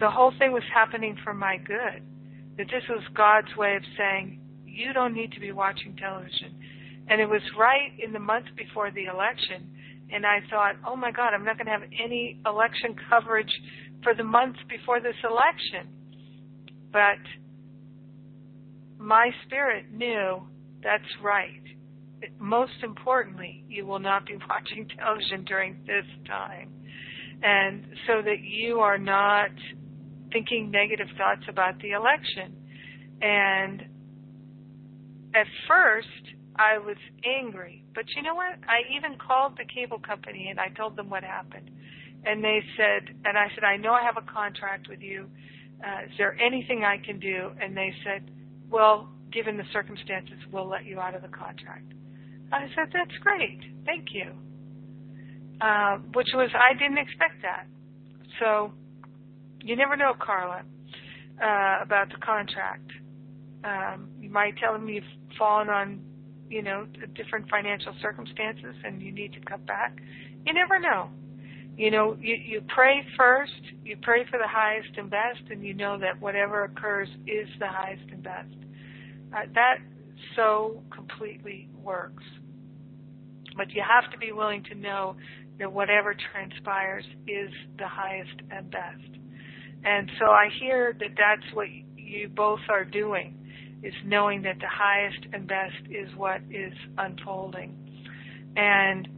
[0.00, 2.02] the whole thing was happening for my good.
[2.56, 6.54] That this was God's way of saying, you don't need to be watching television.
[7.08, 9.70] And it was right in the month before the election.
[10.10, 13.52] And I thought, oh my God, I'm not going to have any election coverage
[14.02, 15.88] for the month before this election.
[16.92, 17.18] But
[18.98, 20.42] my spirit knew
[20.82, 21.62] that's right.
[22.38, 26.70] Most importantly, you will not be watching television during this time.
[27.42, 29.50] And so that you are not
[30.32, 32.54] thinking negative thoughts about the election.
[33.22, 33.82] And
[35.34, 36.08] at first,
[36.56, 37.84] I was angry.
[37.94, 38.58] But you know what?
[38.66, 41.70] I even called the cable company and I told them what happened.
[42.24, 45.26] And they said, and I said, I know I have a contract with you.
[45.84, 47.50] Uh, is there anything I can do?
[47.60, 48.30] And they said,
[48.70, 51.92] well, given the circumstances, we'll let you out of the contract.
[52.52, 53.60] I said, that's great.
[53.84, 54.32] Thank you.
[55.60, 57.66] Uh, which was, I didn't expect that.
[58.40, 58.72] So,
[59.62, 60.62] you never know, Carla,
[61.42, 62.90] uh, about the contract.
[63.64, 65.04] Um, you might tell them you've
[65.36, 66.00] fallen on,
[66.48, 69.96] you know, different financial circumstances and you need to cut back.
[70.46, 71.10] You never know.
[71.78, 73.52] You know, you, you pray first,
[73.84, 77.68] you pray for the highest and best, and you know that whatever occurs is the
[77.68, 78.52] highest and best.
[79.32, 79.76] Uh, that
[80.34, 82.24] so completely works.
[83.56, 85.14] But you have to be willing to know
[85.60, 89.20] that whatever transpires is the highest and best.
[89.84, 93.38] And so I hear that that's what you both are doing,
[93.84, 97.76] is knowing that the highest and best is what is unfolding.
[98.56, 99.08] And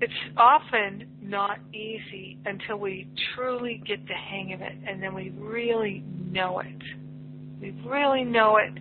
[0.00, 5.30] it's often not easy until we truly get the hang of it and then we
[5.30, 6.82] really know it.
[7.60, 8.72] We really know it,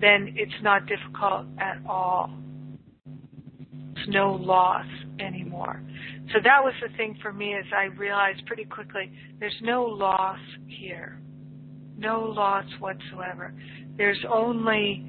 [0.00, 2.30] then it's not difficult at all.
[3.94, 4.86] There's no loss
[5.20, 5.82] anymore.
[6.32, 10.38] So that was the thing for me is I realized pretty quickly there's no loss
[10.66, 11.18] here.
[11.96, 13.52] No loss whatsoever.
[13.96, 15.06] There's only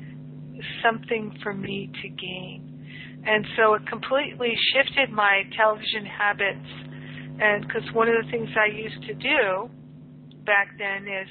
[0.83, 2.72] something for me to gain.
[3.25, 6.69] And so it completely shifted my television habits.
[7.39, 9.69] And because one of the things I used to do
[10.45, 11.27] back then is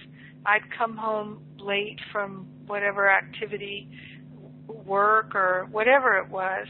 [0.46, 3.88] I'd come home late from whatever activity,
[4.66, 6.66] work or whatever it was,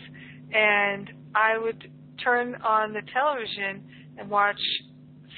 [0.53, 1.91] and I would
[2.23, 3.85] turn on the television
[4.19, 4.61] and watch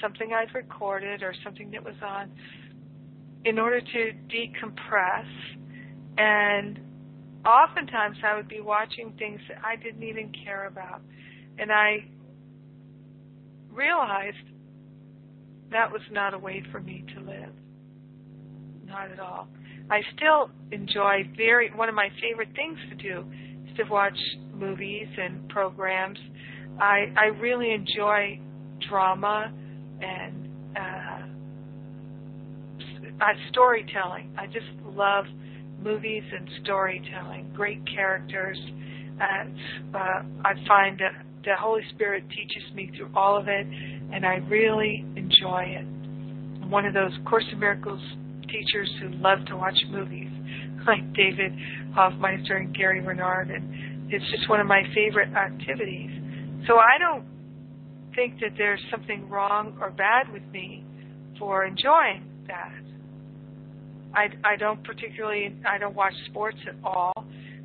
[0.01, 2.31] something I'd recorded or something that was on
[3.45, 5.27] in order to decompress.
[6.17, 6.81] And
[7.47, 11.01] oftentimes I would be watching things that I didn't even care about.
[11.59, 12.05] And I
[13.71, 14.37] realized
[15.71, 17.53] that was not a way for me to live.
[18.87, 19.49] Not at all.
[19.91, 23.25] I still enjoy very, one of my favorite things to do
[23.69, 24.19] is to watch
[24.55, 26.19] movies and programs
[26.81, 28.41] I I really enjoy
[28.89, 29.53] drama
[30.01, 31.23] and uh,
[33.21, 34.35] uh, storytelling.
[34.37, 35.27] I just love
[35.85, 37.53] movies and storytelling.
[37.55, 38.59] Great characters.
[39.21, 41.13] Uh, uh, I find that
[41.45, 43.67] the Holy Spirit teaches me through all of it,
[44.13, 45.85] and I really enjoy it.
[45.85, 48.01] I'm one of those Course in Miracles
[48.49, 50.31] teachers who love to watch movies,
[50.87, 51.53] like David
[51.95, 56.11] Hoffmeister and Gary Renard, and it's just one of my favorite activities.
[56.67, 57.27] So I don't
[58.15, 60.85] think that there's something wrong or bad with me
[61.39, 62.84] for enjoying that.
[64.15, 67.13] I, I don't particularly, I don't watch sports at all,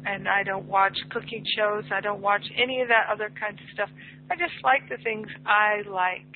[0.05, 1.83] and I don't watch cooking shows.
[1.93, 3.89] I don't watch any of that other kinds of stuff.
[4.31, 6.27] I just like the things I like,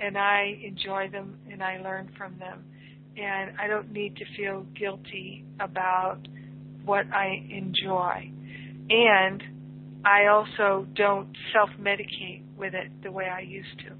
[0.00, 2.64] and I enjoy them, and I learn from them.
[3.16, 6.20] And I don't need to feel guilty about
[6.84, 8.30] what I enjoy.
[8.88, 9.42] And
[10.04, 13.94] I also don't self medicate with it the way I used to.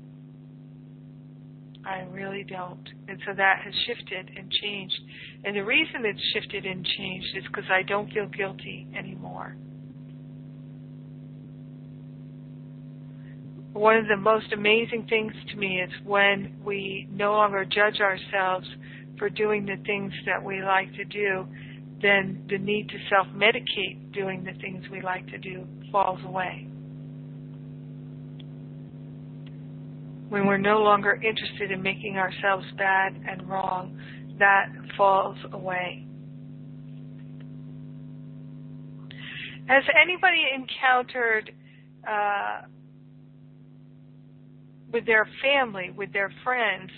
[1.85, 2.87] I really don't.
[3.09, 5.01] And so that has shifted and changed.
[5.45, 9.57] And the reason it's shifted and changed is because I don't feel guilty anymore.
[13.73, 18.67] one of the most amazing things to me is when we no longer judge ourselves
[19.19, 21.47] for doing the things that we like to do,
[22.03, 26.67] then the need to self medicate doing the things we like to do falls away.
[30.31, 34.01] When we're no longer interested in making ourselves bad and wrong,
[34.39, 36.07] that falls away.
[39.67, 41.51] Has anybody encountered
[42.09, 42.61] uh,
[44.93, 46.91] with their family, with their friends,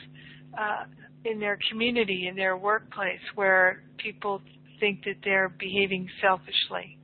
[0.59, 0.85] uh,
[1.25, 4.43] in their community, in their workplace, where people
[4.79, 6.99] think that they're behaving selfishly?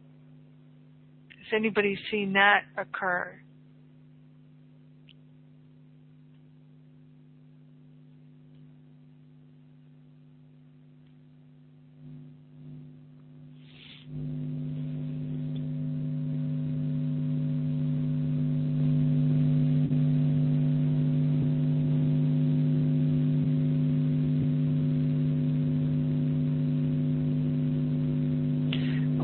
[1.29, 3.35] Has anybody seen that occur?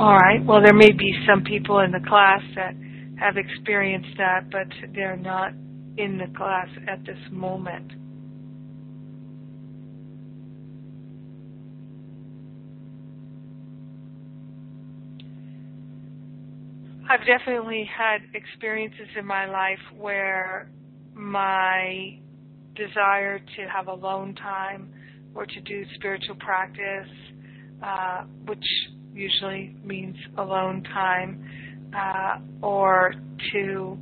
[0.04, 0.44] All right.
[0.44, 2.74] Well, there may be some people in the class that
[3.18, 5.52] have experienced that, but they're not
[5.96, 7.90] in the class at this moment.
[17.08, 20.70] I've definitely had experiences in my life where
[21.14, 22.18] my
[22.76, 24.92] desire to have alone time
[25.34, 27.08] or to do spiritual practice,
[27.82, 28.66] uh, which
[29.14, 31.48] usually means alone time,
[31.96, 33.14] uh, or
[33.52, 33.98] to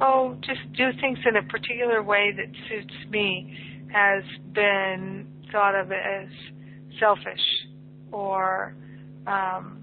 [0.00, 5.90] oh just do things in a particular way that suits me has been thought of
[5.92, 6.28] as
[7.00, 7.40] selfish
[8.12, 8.74] or
[9.26, 9.77] um,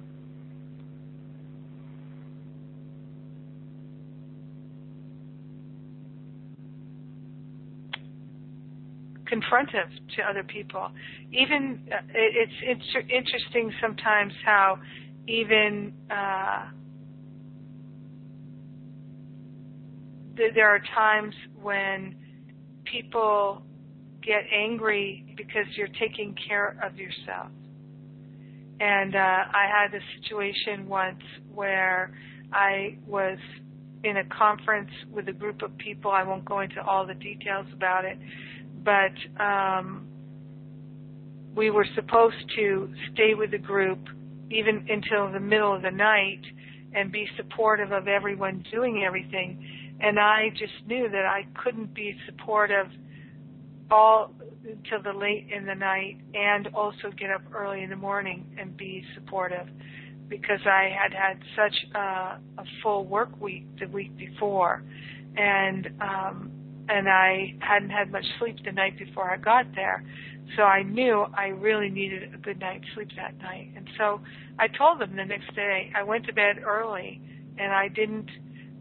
[9.36, 10.90] confrontive to other people.
[11.32, 14.80] Even uh, it's it's interesting sometimes how
[15.28, 16.68] even uh,
[20.38, 22.16] th- there are times when
[22.86, 23.62] people
[24.22, 27.50] get angry because you're taking care of yourself.
[28.80, 31.22] And uh, I had a situation once
[31.54, 32.14] where
[32.52, 33.38] I was
[34.04, 36.12] in a conference with a group of people.
[36.12, 38.18] I won't go into all the details about it,
[38.86, 40.08] but um,
[41.56, 44.00] we were supposed to stay with the group
[44.52, 46.42] even until the middle of the night
[46.94, 49.96] and be supportive of everyone doing everything.
[50.00, 52.88] And I just knew that I couldn't be supportive
[53.90, 54.32] all
[54.68, 58.76] until the late in the night and also get up early in the morning and
[58.76, 59.68] be supportive
[60.28, 64.84] because I had had such a, a full work week the week before.
[65.38, 66.52] And um,
[66.90, 70.04] and I hadn't had much sleep the night before I got there.
[70.56, 73.72] So I knew I really needed a good night's sleep that night.
[73.76, 74.22] And so
[74.60, 77.20] I told them the next day I went to bed early
[77.58, 78.30] and I didn't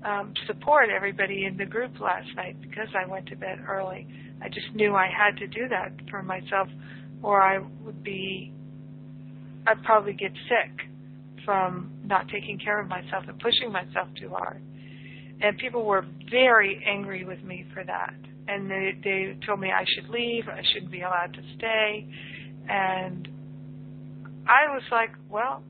[0.05, 4.07] um, support everybody in the group last night because I went to bed early.
[4.43, 6.69] I just knew I had to do that for myself
[7.23, 8.53] or I would be,
[9.67, 10.87] I'd probably get sick
[11.47, 14.61] from not taking care of myself and pushing myself too hard
[15.45, 18.15] and people were very angry with me for that.
[18.49, 22.07] And they they told me I should leave, I shouldn't be allowed to stay,
[22.69, 23.29] and
[24.47, 25.63] I was like, well,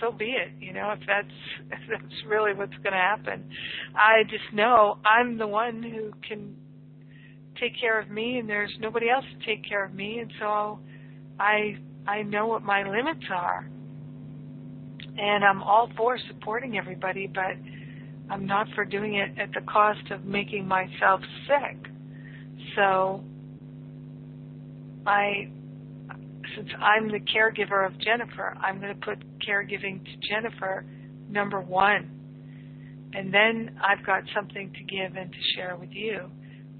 [0.00, 0.52] so be it.
[0.60, 1.28] You know, if that's
[1.72, 3.44] if that's really what's going to happen,
[3.94, 6.54] I just know I'm the one who can
[7.60, 10.80] take care of me, and there's nobody else to take care of me, and so
[11.38, 13.68] I I know what my limits are,
[15.18, 17.56] and I'm all for supporting everybody, but
[18.30, 21.90] I'm not for doing it at the cost of making myself sick.
[22.76, 23.24] So
[25.06, 25.50] I
[26.56, 30.84] since I'm the caregiver of Jennifer, I'm going to put caregiving to Jennifer
[31.28, 33.10] number 1.
[33.14, 36.30] And then I've got something to give and to share with you.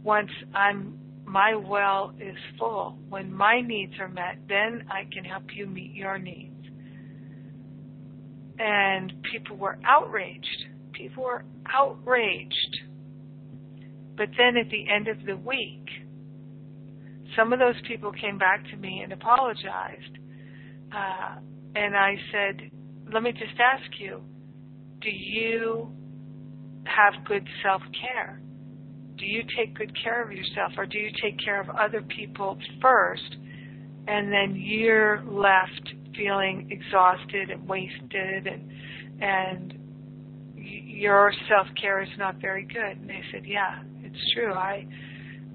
[0.02, 5.44] Once I'm my well is full, when my needs are met, then I can help
[5.54, 6.54] you meet your needs.
[8.58, 10.64] And people were outraged
[10.98, 12.76] people were outraged.
[14.16, 15.86] But then at the end of the week,
[17.36, 20.18] some of those people came back to me and apologized.
[20.92, 21.36] Uh,
[21.76, 22.70] and I said,
[23.12, 24.20] let me just ask you,
[25.00, 25.92] do you
[26.84, 28.40] have good self care?
[29.16, 32.58] Do you take good care of yourself or do you take care of other people
[32.80, 33.36] first
[34.08, 38.70] and then you're left feeling exhausted and wasted and
[39.20, 39.77] and
[40.98, 42.98] your self-care is not very good.
[43.00, 44.52] And they said, yeah, it's true.
[44.52, 44.86] I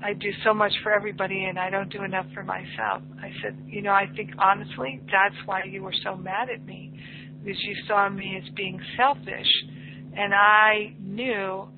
[0.02, 3.04] I do so much for everybody and I don't do enough for myself.
[3.22, 6.92] I said, you know, I think honestly that's why you were so mad at me
[7.42, 9.48] because you saw me as being selfish
[10.16, 11.70] and I knew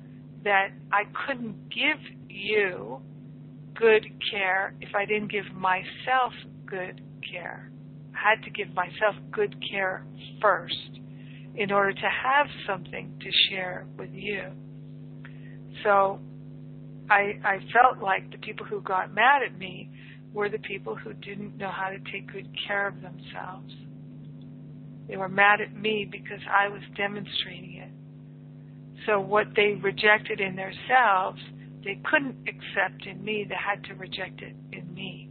[0.42, 2.98] that I couldn't give you
[3.74, 6.32] good care if I didn't give myself
[6.66, 7.00] good
[7.32, 7.70] care.
[8.12, 10.04] I had to give myself good care
[10.40, 11.00] first
[11.56, 14.42] in order to have something to share with you.
[15.82, 16.20] So
[17.10, 19.90] I, I felt like the people who got mad at me
[20.32, 23.72] were the people who didn't know how to take good care of themselves.
[25.08, 27.90] They were mad at me because I was demonstrating it.
[29.06, 31.40] So what they rejected in themselves,
[31.84, 33.46] they couldn't accept in me.
[33.48, 35.30] They had to reject it in me.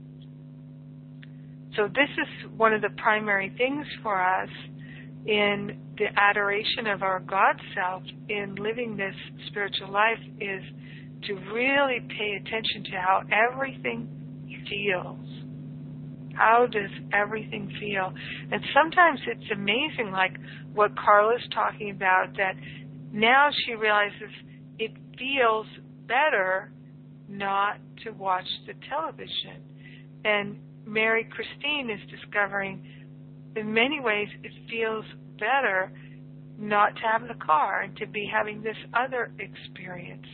[1.76, 4.50] So this is one of the primary things for us
[5.26, 9.16] in the adoration of our God self in living this
[9.48, 10.64] spiritual life is
[11.24, 14.08] to really pay attention to how everything
[14.70, 15.28] feels.
[16.36, 18.14] How does everything feel?
[18.52, 20.36] And sometimes it's amazing, like
[20.74, 22.56] what Carla's talking about, that
[23.12, 24.30] now she realizes
[24.78, 25.66] it feels
[26.08, 26.72] better
[27.30, 29.64] not to watch the television.
[30.26, 32.86] And Mary Christine is discovering
[33.56, 35.06] in many ways it feels
[35.40, 35.92] better
[36.58, 40.26] not to have the car and to be having this other experience.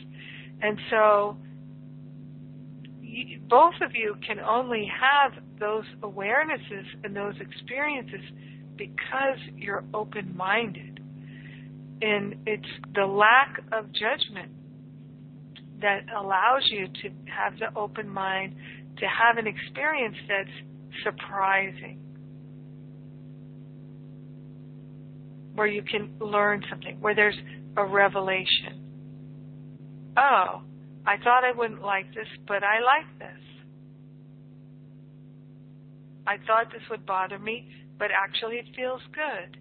[0.62, 1.38] And so
[3.50, 8.22] both of you can only have those awarenesses and those experiences
[8.78, 11.00] because you're open minded.
[12.02, 14.52] And it's the lack of judgment
[15.82, 18.56] that allows you to have the open mind
[18.98, 22.00] to have an experience that's surprising
[25.56, 27.38] where you can learn something, where there's
[27.78, 28.82] a revelation.
[30.18, 30.62] Oh,
[31.06, 33.44] I thought I wouldn't like this, but I like this.
[36.28, 37.68] I thought this would bother me,
[37.98, 39.58] but actually it feels good.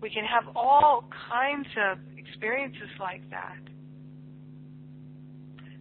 [0.00, 3.58] We can have all kinds of experiences like that.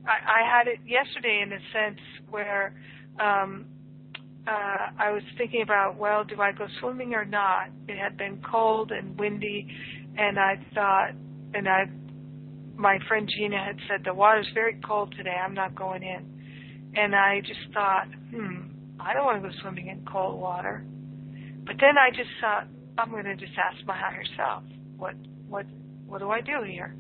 [0.08, 2.74] I, I had it yesterday in a sense where
[3.20, 3.66] um,
[4.48, 7.70] uh, I was thinking about, well, do I go swimming or not?
[7.88, 9.68] It had been cold and windy,
[10.18, 11.12] and I thought,
[11.54, 11.86] and I,
[12.76, 15.36] my friend Gina had said the water's very cold today.
[15.36, 18.68] I'm not going in, and I just thought, hmm,
[19.00, 20.86] I don't want to go swimming in cold water.
[21.66, 22.68] But then I just thought,
[23.00, 24.64] I'm going to just ask my higher self,
[24.98, 25.16] what,
[25.50, 25.66] what,
[26.06, 26.96] what do I do here?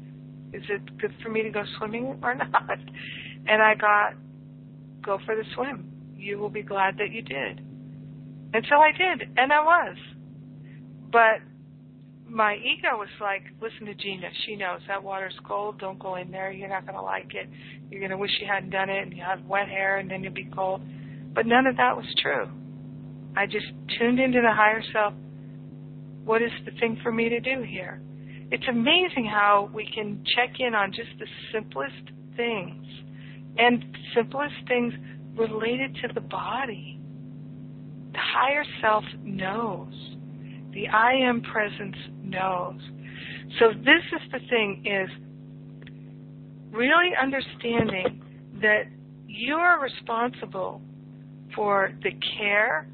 [0.52, 2.80] Is it good for me to go swimming or not?
[3.48, 4.14] And I got,
[5.04, 5.95] go for the swim
[6.26, 7.60] you will be glad that you did.
[8.54, 9.98] And so I did, and I was.
[11.12, 11.42] But
[12.28, 14.28] my ego was like, listen to Gina.
[14.46, 15.80] She knows that water's cold.
[15.80, 16.52] Don't go in there.
[16.52, 17.48] You're not going to like it.
[17.90, 20.24] You're going to wish you hadn't done it, and you have wet hair, and then
[20.24, 20.82] you'll be cold.
[21.34, 22.50] But none of that was true.
[23.38, 23.68] I just
[24.00, 25.14] tuned into the higher self.
[26.24, 28.02] What is the thing for me to do here?
[28.52, 32.86] It's amazing how we can check in on just the simplest things.
[33.58, 33.86] And
[34.16, 34.94] simplest things
[35.38, 36.99] related to the body.
[38.14, 39.94] The higher self knows.
[40.74, 42.80] The I am presence knows.
[43.60, 45.10] So this is the thing is
[46.72, 48.22] really understanding
[48.62, 48.84] that
[49.28, 50.82] you are responsible
[51.56, 52.88] for the care,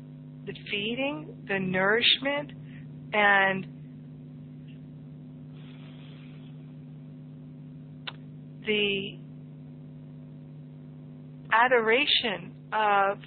[0.45, 2.51] the feeding, the nourishment,
[3.13, 3.67] and
[8.65, 9.17] the
[11.51, 13.17] adoration of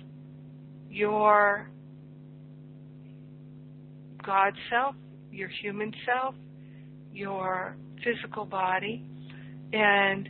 [0.89, 1.69] your
[4.25, 4.95] God self,
[5.31, 6.35] your human self,
[7.13, 9.05] your physical body,
[9.73, 10.29] and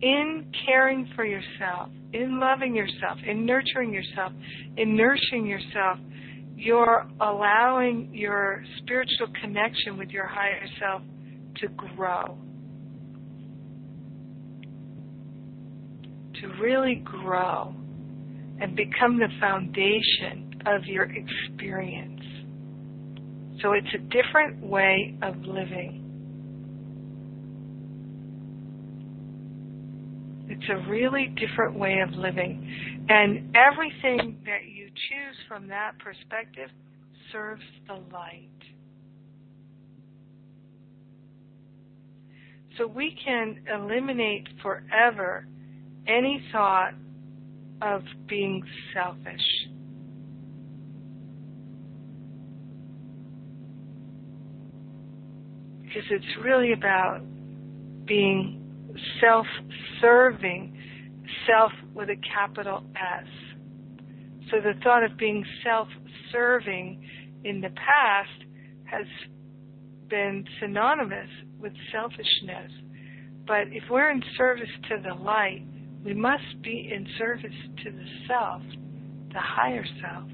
[0.00, 4.32] in caring for yourself, in loving yourself, in nurturing yourself,
[4.76, 5.98] in nourishing yourself,
[6.56, 11.02] you're allowing your spiritual connection with your higher self
[11.56, 12.36] to grow.
[16.42, 17.74] To really grow
[18.60, 22.20] and become the foundation of your experience.
[23.62, 26.00] So it's a different way of living.
[30.48, 33.06] It's a really different way of living.
[33.08, 36.70] And everything that you choose from that perspective
[37.30, 38.48] serves the light.
[42.78, 45.46] So we can eliminate forever
[46.06, 46.94] any thought
[47.80, 48.62] of being
[48.94, 49.40] selfish.
[55.92, 57.20] because it's really about
[58.06, 58.60] being
[59.20, 60.76] self-serving,
[61.46, 63.26] self with a capital S.
[64.50, 67.06] So the thought of being self-serving
[67.44, 68.44] in the past
[68.84, 69.06] has
[70.08, 72.70] been synonymous with selfishness.
[73.46, 75.64] But if we're in service to the light,
[76.04, 77.50] we must be in service
[77.84, 78.62] to the self,
[79.32, 80.28] the higher self.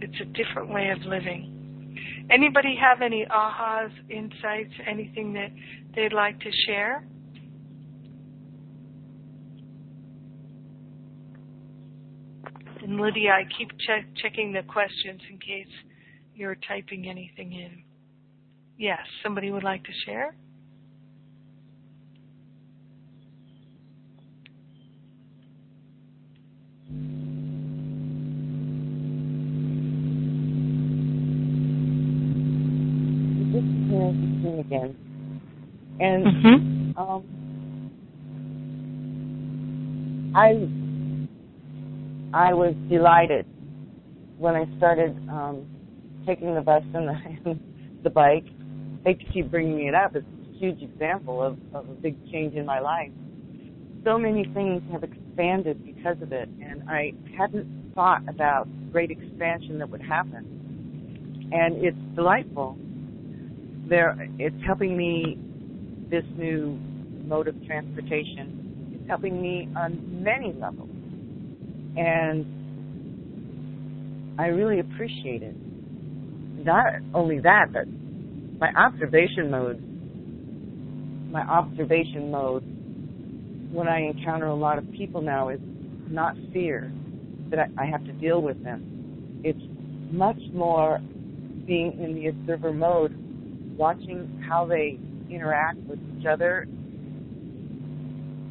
[0.00, 1.50] It's a different way of living.
[2.30, 5.50] Anybody have any ahas, insights, anything that
[5.94, 7.04] they'd like to share?
[12.82, 15.72] And Lydia, I keep check, checking the questions in case
[16.34, 17.82] you're typing anything in.
[18.76, 20.34] Yes, somebody would like to share?
[33.90, 34.94] Karen again.
[36.00, 36.98] And Mm-hmm.
[37.00, 37.24] um,
[40.34, 40.68] I
[42.34, 43.46] I was delighted
[44.38, 45.64] when I started um,
[46.26, 47.58] taking the bus and the,
[48.04, 48.44] the bike.
[49.06, 50.16] To keep bringing it up.
[50.16, 53.10] It's a huge example of, of a big change in my life.
[54.02, 56.48] So many things have expanded because of it,
[56.88, 61.50] I hadn't thought about great expansion that would happen.
[61.52, 62.76] And it's delightful.
[63.88, 65.38] There, it's helping me.
[66.10, 66.78] This new
[67.26, 70.90] mode of transportation It's helping me on many levels,
[71.96, 72.44] and
[74.38, 75.56] I really appreciate it.
[76.64, 77.86] Not only that, but
[78.60, 79.82] my observation mode,
[81.32, 82.62] my observation mode
[83.72, 85.58] when I encounter a lot of people now is
[86.10, 86.92] not fear
[87.50, 89.40] that I, I have to deal with them.
[89.44, 89.58] It's
[90.10, 91.00] much more
[91.66, 93.14] being in the observer mode,
[93.76, 94.98] watching how they
[95.30, 96.66] interact with each other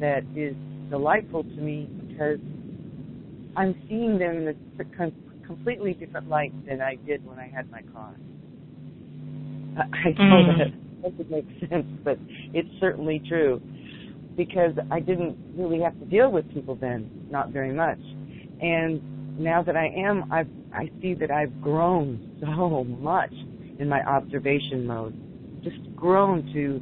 [0.00, 0.54] that is
[0.90, 2.38] delightful to me because
[3.56, 7.82] I'm seeing them in a completely different light than I did when I had my
[7.92, 8.14] car.
[9.76, 10.58] I I know Mm.
[10.58, 12.18] that doesn't make sense, but
[12.52, 13.60] it's certainly true
[14.36, 17.98] because I didn't really have to deal with people then, not very much.
[18.60, 23.32] And now that I am, I I see that I've grown so much
[23.78, 25.14] in my observation mode,
[25.62, 26.80] just grown to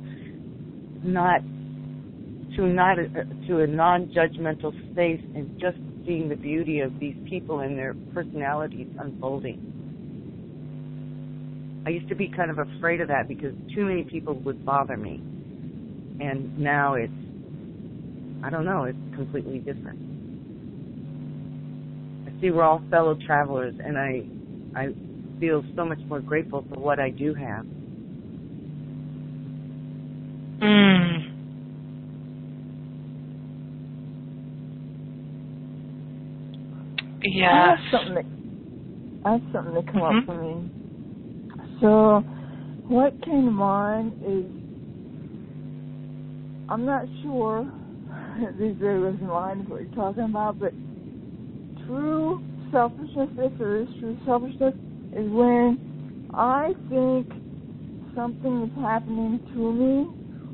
[1.07, 1.41] not
[2.57, 3.09] to not a,
[3.47, 8.89] to a non-judgmental space and just seeing the beauty of these people and their personalities
[8.99, 9.73] unfolding.
[11.87, 14.97] I used to be kind of afraid of that because too many people would bother
[14.97, 15.23] me.
[16.20, 17.12] And now it's
[18.43, 19.98] I don't know, it's completely different.
[22.27, 24.24] I see we're all fellow travelers and I
[24.74, 24.94] I
[25.39, 27.66] feel so much more grateful for what I do have.
[30.60, 31.28] Mm.
[37.24, 38.24] I have something that
[39.24, 40.19] I have something that come Mhm.
[40.19, 40.70] up for me.
[41.81, 42.20] So,
[42.89, 44.47] what came to mind is
[46.69, 47.66] I'm not sure
[48.59, 50.72] these very in line with what you're talking about, but
[51.86, 54.74] true selfishness, if there is true selfishness,
[55.14, 57.28] is when I think
[58.14, 60.06] something is happening to me,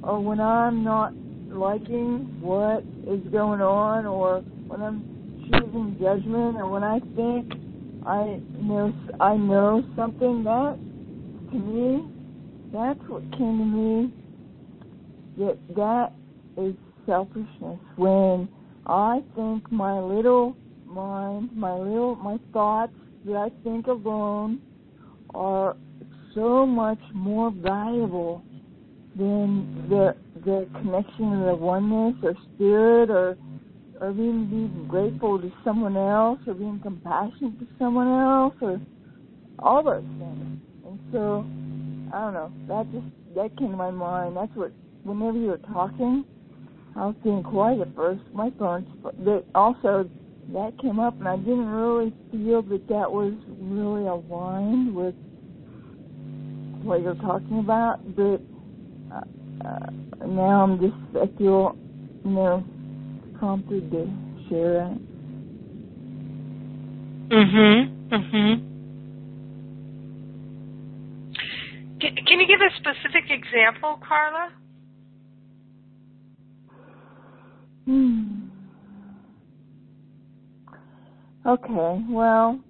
[0.02, 1.12] or when I'm not
[1.48, 5.02] liking what is going on, or when I'm
[5.44, 7.52] choosing judgment, or when I think
[8.06, 10.44] I know I know something.
[10.44, 10.78] That
[11.52, 12.08] to me,
[12.72, 14.12] that's what came to me.
[15.38, 16.12] That that
[16.56, 16.74] is
[17.08, 17.80] selfishness.
[17.96, 18.48] When
[18.86, 20.56] I think my little
[20.86, 22.92] mind, my little my thoughts
[23.24, 24.60] that I think alone
[25.34, 25.76] are
[26.34, 28.42] so much more valuable
[29.16, 30.14] than the
[30.44, 33.36] the connection of the oneness or spirit or
[34.00, 38.80] or being, being grateful to someone else or being compassionate to someone else or
[39.58, 40.60] all those things.
[40.86, 41.44] And so
[42.14, 44.36] I don't know, that just that came to my mind.
[44.36, 44.72] That's what
[45.02, 46.24] whenever you were talking,
[46.98, 48.22] I was being quiet at first.
[48.32, 48.84] My phone
[49.24, 50.10] that also
[50.52, 55.14] that came up and I didn't really feel that that was really aligned with
[56.82, 58.40] what you're talking about, but
[59.14, 59.20] uh,
[59.64, 61.76] uh, now I'm just I feel
[62.24, 62.64] you know
[63.38, 64.10] prompted to
[64.48, 64.98] share that.
[67.30, 68.08] Mhm.
[68.08, 68.64] Mhm.
[72.00, 74.50] Can you give a specific example, Carla?
[77.88, 78.48] Hmm.
[81.48, 82.60] Okay, well,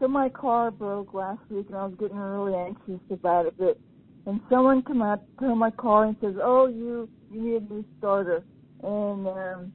[0.00, 3.54] so my car broke last week, and I was getting really anxious about it.
[3.56, 3.78] But
[4.26, 7.84] and someone come out to my car and says, "Oh, you you need a new
[7.98, 8.44] starter,"
[8.82, 9.72] and um,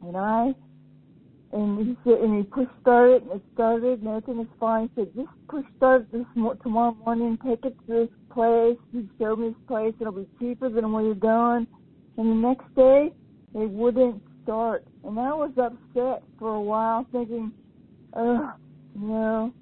[0.00, 0.54] and I
[1.52, 4.88] and he said, and he pushed start it, and it started, and everything was fine.
[4.94, 8.78] He said, just push start this mo- tomorrow morning, take it to this place.
[8.90, 9.92] He showed me this place.
[10.00, 11.66] It'll be cheaper than where you're going.
[12.16, 13.10] And the next day,
[13.54, 17.52] it wouldn't start, and I was upset for a while, thinking,
[18.14, 18.50] ugh,
[18.94, 19.52] you know,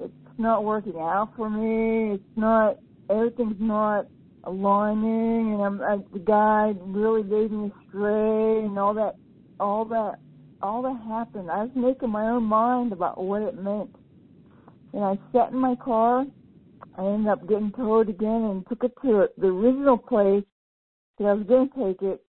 [0.00, 2.14] it's not working out for me.
[2.14, 2.78] It's not,
[3.10, 4.06] everything's not
[4.44, 9.16] aligning, and I'm, I, the guy really led me astray, and all that,
[9.60, 10.18] all that
[10.62, 11.50] all that happened.
[11.50, 13.94] I was making my own mind about what it meant.
[14.92, 16.24] And I sat in my car.
[16.96, 20.44] I ended up getting towed again and took it to the original place
[21.18, 22.24] that I was going to take it.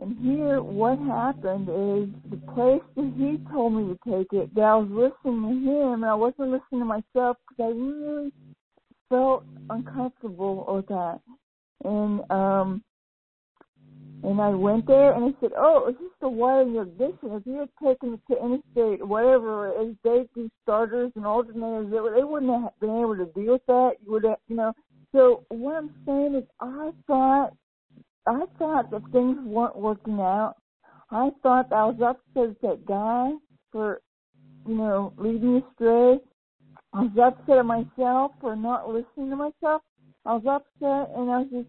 [0.00, 4.60] And here, what happened is the place that he told me to take it, that
[4.62, 8.32] I was listening to him and I wasn't listening to myself because I really
[9.08, 11.20] felt uncomfortable with that.
[11.84, 12.82] And um
[14.22, 17.18] and I went there and I said, oh, it's just a wire in your ignition.
[17.22, 21.90] If you had taken it to any state, whatever, as they do starters and alternators,
[21.90, 23.92] they wouldn't have been able to deal with that.
[24.04, 24.72] You would have, you know.
[25.12, 27.52] So what I'm saying is I thought,
[28.28, 30.56] I thought that things weren't working out.
[31.10, 33.32] I thought I was upset at that guy
[33.72, 34.00] for,
[34.66, 36.18] you know, leading me astray.
[36.92, 39.82] I was upset at myself for not listening to myself.
[40.26, 41.68] I was upset and I was just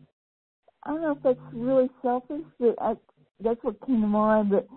[0.83, 2.93] I don't know if that's really selfish, but I,
[3.43, 4.51] that's what came to mind.
[4.51, 4.67] But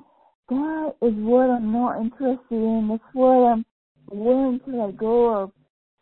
[0.49, 2.89] that is what I'm not interested in.
[2.91, 3.65] That's what I'm
[4.11, 5.53] willing to let go of,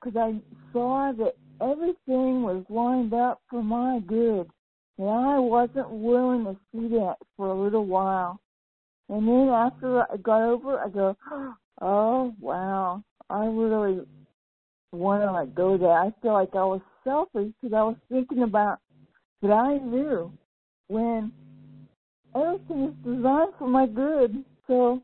[0.02, 0.40] because I
[0.72, 4.48] saw that everything was lined up for my good,
[5.00, 8.38] and I wasn't willing to see that for a little while.
[9.08, 11.16] And then after I got over, I go,
[11.80, 14.06] oh wow, I really
[14.92, 15.86] want to let go of that.
[15.86, 18.78] I feel like I was selfish because I was thinking about
[19.40, 20.30] that I knew
[20.88, 21.32] when
[22.36, 24.44] everything is designed for my good.
[24.66, 25.02] So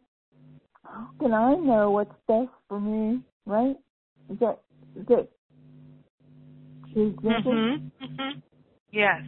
[0.85, 3.77] how can I know what's best for me, right?
[4.31, 4.60] Is that
[4.94, 5.28] is that
[6.94, 8.05] mm-hmm.
[8.05, 8.39] mm-hmm.
[8.93, 9.23] Yes.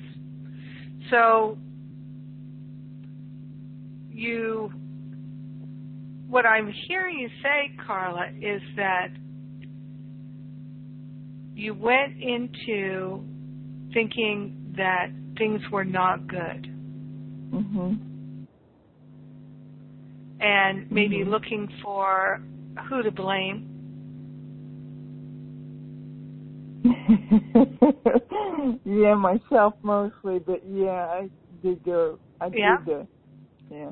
[1.11, 1.59] So
[4.11, 4.73] you
[6.29, 9.09] what I'm hearing you say, Carla, is that
[11.55, 13.25] you went into
[13.95, 15.09] thinking that
[15.39, 16.67] things were not good.
[17.51, 17.95] hmm
[20.41, 21.31] And maybe mm-hmm.
[21.31, 22.43] looking for
[22.89, 23.75] who to blame.
[28.85, 31.29] yeah, myself mostly, but yeah, I
[31.63, 32.19] did go.
[32.41, 32.77] I yeah.
[32.79, 33.09] did go.
[33.71, 33.91] Yeah.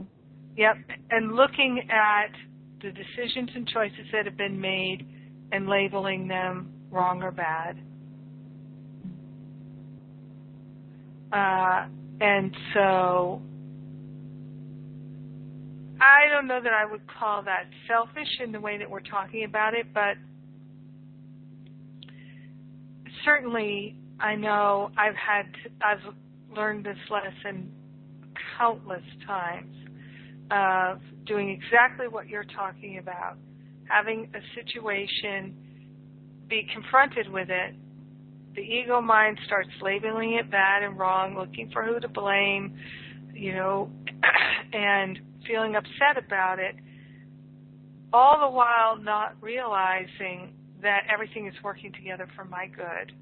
[0.57, 0.77] Yep,
[1.11, 2.33] and looking at
[2.83, 5.07] the decisions and choices that have been made
[5.53, 7.79] and labeling them wrong or bad.
[11.33, 11.89] Uh,
[12.21, 13.43] and so
[16.01, 19.45] I don't know that I would call that selfish in the way that we're talking
[19.45, 20.17] about it, but
[23.25, 25.47] certainly I know I've had
[25.83, 26.15] I've
[26.55, 27.73] learned this lesson
[28.59, 29.75] countless times
[30.51, 33.37] of doing exactly what you're talking about,
[33.89, 35.55] having a situation,
[36.49, 37.75] be confronted with it,
[38.55, 42.77] the ego mind starts labeling it bad and wrong, looking for who to blame,
[43.35, 43.91] you know,
[44.73, 46.75] and feeling upset about it,
[48.13, 53.13] all the while not realizing that everything is working together for my good.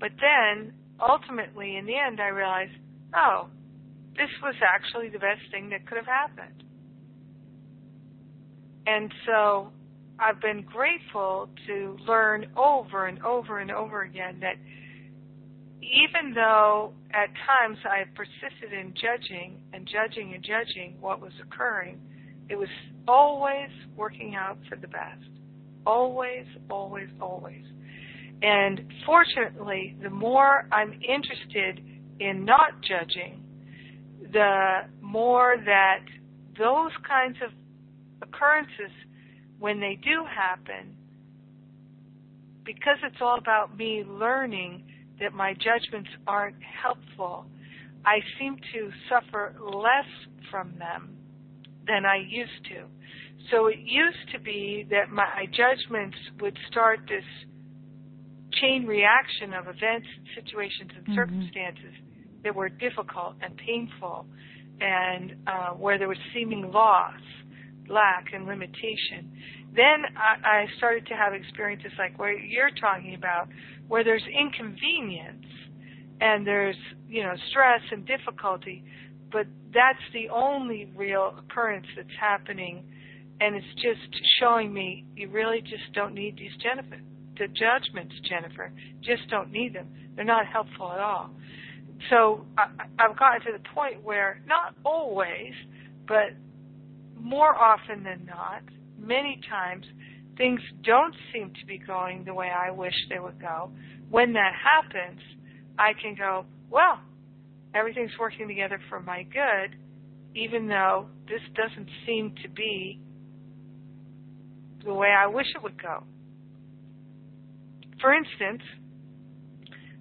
[0.00, 2.72] But then, ultimately, in the end, I realized,
[3.14, 3.48] oh,
[4.16, 6.64] this was actually the best thing that could have happened.
[8.86, 9.70] And so
[10.18, 14.56] I've been grateful to learn over and over and over again that
[15.80, 22.00] even though at times I persisted in judging and judging and judging what was occurring,
[22.48, 22.68] it was
[23.06, 25.22] always working out for the best.
[25.86, 27.64] Always, always, always.
[28.42, 31.82] And fortunately, the more I'm interested
[32.20, 33.42] in not judging,
[34.32, 36.00] the more that
[36.56, 37.50] those kinds of
[38.22, 38.92] occurrences
[39.58, 40.94] when they do happen,
[42.64, 44.84] because it's all about me learning
[45.20, 47.46] that my judgments aren't helpful,
[48.04, 50.06] I seem to suffer less
[50.50, 51.16] from them
[51.86, 52.84] than I used to.
[53.50, 57.24] So it used to be that my judgments would start this
[58.60, 61.14] chain reaction of events situations and mm-hmm.
[61.14, 61.94] circumstances
[62.44, 64.26] that were difficult and painful
[64.80, 67.20] and uh, where there was seeming loss
[67.88, 69.32] lack and limitation.
[69.74, 73.48] Then I, I started to have experiences like what you're talking about,
[73.88, 75.46] where there's inconvenience
[76.20, 76.76] and there's
[77.08, 78.84] you know stress and difficulty,
[79.32, 82.84] but that's the only real occurrence that's happening,
[83.40, 86.98] and it's just showing me you really just don't need these Jennifer
[87.38, 88.72] the judgments, Jennifer.
[89.02, 89.88] Just don't need them.
[90.16, 91.30] They're not helpful at all.
[92.10, 92.66] So I,
[92.98, 95.52] I've gotten to the point where not always,
[96.06, 96.30] but
[97.20, 98.62] more often than not,
[98.98, 99.84] many times
[100.36, 103.70] things don't seem to be going the way I wish they would go.
[104.10, 105.20] When that happens,
[105.78, 107.00] I can go, well,
[107.74, 109.76] everything's working together for my good,
[110.34, 113.00] even though this doesn't seem to be
[114.84, 116.04] the way I wish it would go.
[118.00, 118.62] For instance,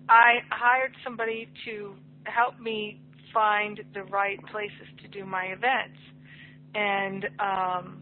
[0.09, 1.95] I hired somebody to
[2.25, 3.01] help me
[3.33, 5.99] find the right places to do my events.
[6.75, 8.01] And um,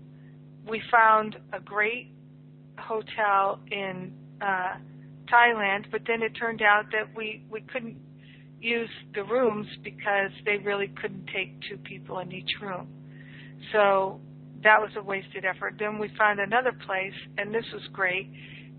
[0.67, 2.11] we found a great
[2.77, 4.75] hotel in uh,
[5.31, 7.97] Thailand, but then it turned out that we, we couldn't
[8.59, 12.87] use the rooms because they really couldn't take two people in each room.
[13.71, 14.19] So
[14.63, 15.75] that was a wasted effort.
[15.79, 18.31] Then we found another place, and this was great.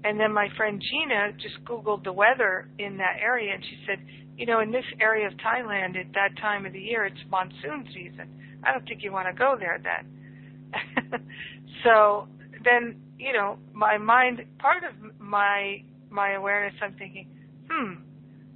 [0.07, 3.99] And then my friend Gina just Googled the weather in that area, and she said,
[4.37, 7.89] you know, in this area of Thailand at that time of the year, it's monsoon
[7.93, 8.31] season.
[8.63, 11.27] I don't think you want to go there then.
[11.85, 12.29] so
[12.63, 17.27] then, you know, my mind, part of my my awareness, I'm thinking,
[17.69, 17.95] hmm,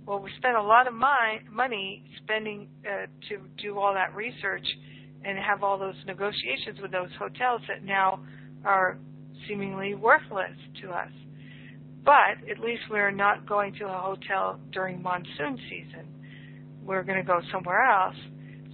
[0.06, 4.66] well, we spent a lot of my, money spending uh, to do all that research
[5.24, 8.20] and have all those negotiations with those hotels that now
[8.64, 8.98] are
[9.48, 11.10] seemingly worthless to us.
[12.04, 16.06] But at least we're not going to a hotel during monsoon season.
[16.82, 18.16] We're going to go somewhere else.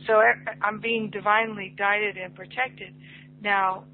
[0.07, 0.23] So
[0.63, 2.95] I'm being divinely guided and protected.
[3.43, 3.85] Now,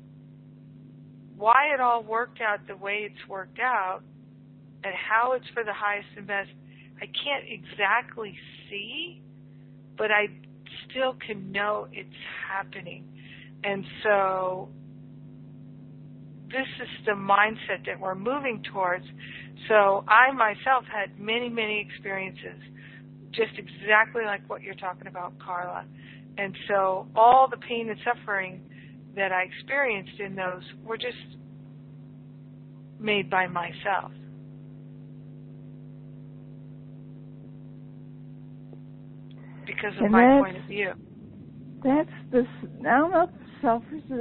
[1.37, 4.01] why it all worked out the way it's worked out
[4.85, 6.51] and how it's for the highest and best,
[7.01, 8.37] I can't exactly
[8.69, 9.23] see,
[9.97, 10.27] but I
[10.89, 12.09] still can know it's
[12.49, 13.07] happening.
[13.65, 14.69] And so
[16.53, 19.05] this is the mindset that we're moving towards.
[19.69, 22.61] So I myself had many, many experiences
[23.33, 25.85] just exactly like what you're talking about, Carla.
[26.39, 28.61] And so all the pain and suffering
[29.17, 31.17] that I experienced in those were just
[32.99, 34.13] made by myself.
[39.67, 40.93] Because of and my point of view.
[41.85, 42.45] That's the,
[42.81, 43.29] I don't know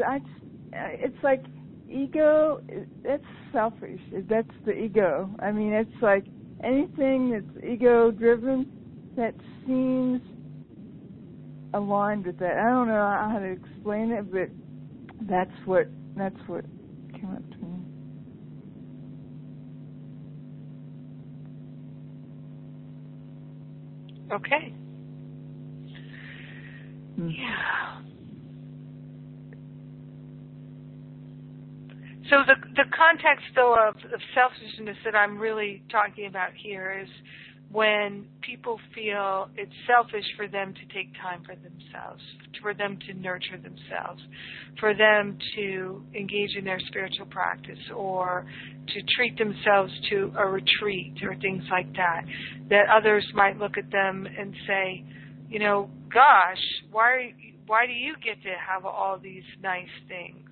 [0.06, 0.30] I just,
[0.74, 1.44] it's like
[1.92, 2.62] ego
[3.04, 4.00] that's selfish.
[4.30, 5.30] That's the ego.
[5.40, 6.26] I mean it's like
[6.64, 9.36] anything that's ego driven that
[9.66, 10.22] seems
[11.74, 12.58] aligned with that.
[12.58, 14.50] I don't know how to explain it but
[15.30, 16.66] that's what that's what
[17.14, 17.80] came up to me.
[24.34, 24.74] Okay.
[27.20, 27.30] Mm-hmm.
[27.30, 28.02] yeah
[32.32, 37.10] So the the context though of, of selfishness that I'm really talking about here is
[37.70, 42.24] when people feel it's selfish for them to take time for themselves,
[42.62, 44.22] for them to nurture themselves,
[44.80, 48.46] for them to engage in their spiritual practice or
[48.88, 52.22] to treat themselves to a retreat or things like that,
[52.70, 55.04] that others might look at them and say,
[55.50, 57.34] you know, gosh, why
[57.68, 60.50] why do you get to have all these nice things?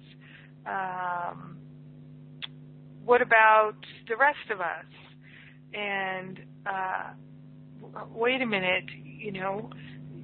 [0.66, 1.59] Um,
[3.06, 3.76] what about
[4.08, 4.86] the rest of us?
[5.74, 7.12] And uh,
[8.14, 9.70] wait a minute, you know,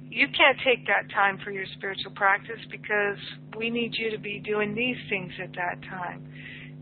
[0.08, 3.18] you can't take that time for your spiritual practice because
[3.56, 6.26] we need you to be doing these things at that time.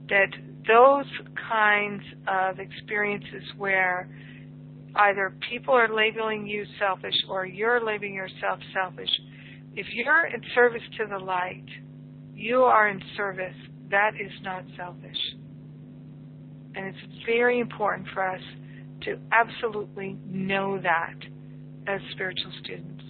[0.08, 0.28] That
[0.66, 1.06] those
[1.48, 4.08] kinds of experiences where
[4.96, 9.10] either people are labeling you selfish or you're labeling yourself selfish,
[9.74, 11.66] if you're in service to the light,
[12.34, 13.56] you are in service.
[13.90, 15.18] That is not selfish.
[16.74, 18.40] And it's very important for us
[19.02, 21.14] to absolutely know that
[21.86, 23.02] as spiritual students.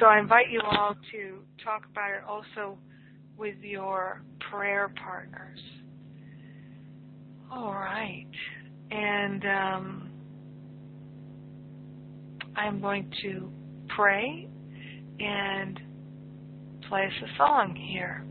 [0.00, 2.78] So I invite you all to talk about it also
[3.36, 5.60] with your prayer partners.
[7.50, 8.26] All right.
[8.90, 10.10] And um,
[12.56, 13.50] I'm going to
[13.94, 14.48] pray
[15.18, 15.80] and
[16.88, 18.24] play us a song here.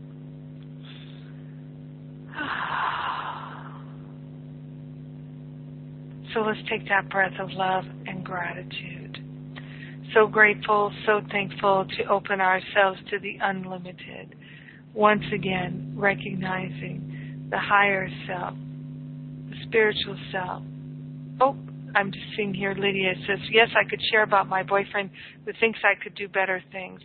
[6.34, 9.18] So let's take that breath of love and gratitude.
[10.14, 14.34] So grateful, so thankful to open ourselves to the unlimited.
[14.94, 18.54] Once again, recognizing the higher self,
[19.48, 20.62] the spiritual self.
[21.40, 21.56] Oh,
[21.94, 25.10] I'm just seeing here Lydia says, Yes, I could share about my boyfriend
[25.44, 27.00] who thinks I could do better things.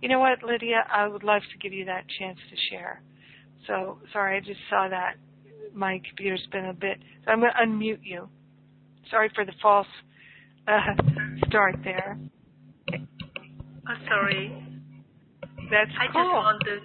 [0.00, 0.84] You know what, Lydia?
[0.90, 3.02] I would love to give you that chance to share.
[3.66, 5.14] So, sorry, I just saw that.
[5.74, 6.98] My computer's been a bit.
[7.24, 8.28] So I'm going to unmute you.
[9.10, 9.86] Sorry for the false
[10.66, 10.94] uh,
[11.48, 12.18] start there.
[12.92, 14.50] Oh, sorry.
[15.70, 16.22] That's I cool.
[16.22, 16.82] just wanted,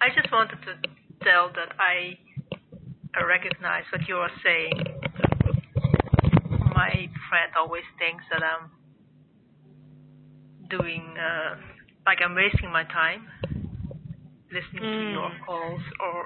[0.00, 0.88] I just wanted to
[1.24, 2.18] tell that I
[3.18, 4.72] I recognize what you are saying.
[6.74, 8.70] My friend always thinks that I'm
[10.70, 11.56] doing, uh,
[12.06, 13.26] like I'm wasting my time
[14.52, 15.12] listening to Mm.
[15.12, 16.24] your calls or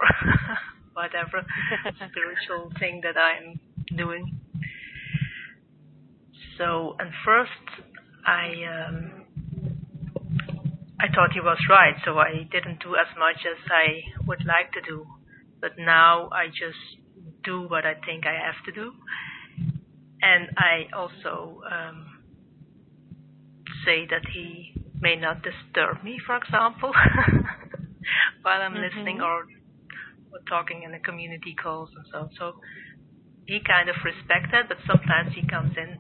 [0.95, 1.45] whatever
[2.11, 3.59] spiritual thing that I'm
[3.97, 4.39] doing.
[6.59, 7.85] So, and first,
[8.27, 9.25] I um,
[11.01, 14.71] I thought he was right, so I didn't do as much as I would like
[14.73, 15.07] to do.
[15.61, 16.79] But now I just
[17.45, 18.93] do what I think I have to do,
[20.21, 22.07] and I also um,
[23.85, 26.93] say that he may not disturb me, for example,
[28.43, 29.25] while I'm listening Mhm.
[29.27, 29.47] or
[30.33, 32.29] or talking in the community calls and so.
[32.39, 32.55] So
[33.47, 35.99] he kind of respects that, but sometimes he comes in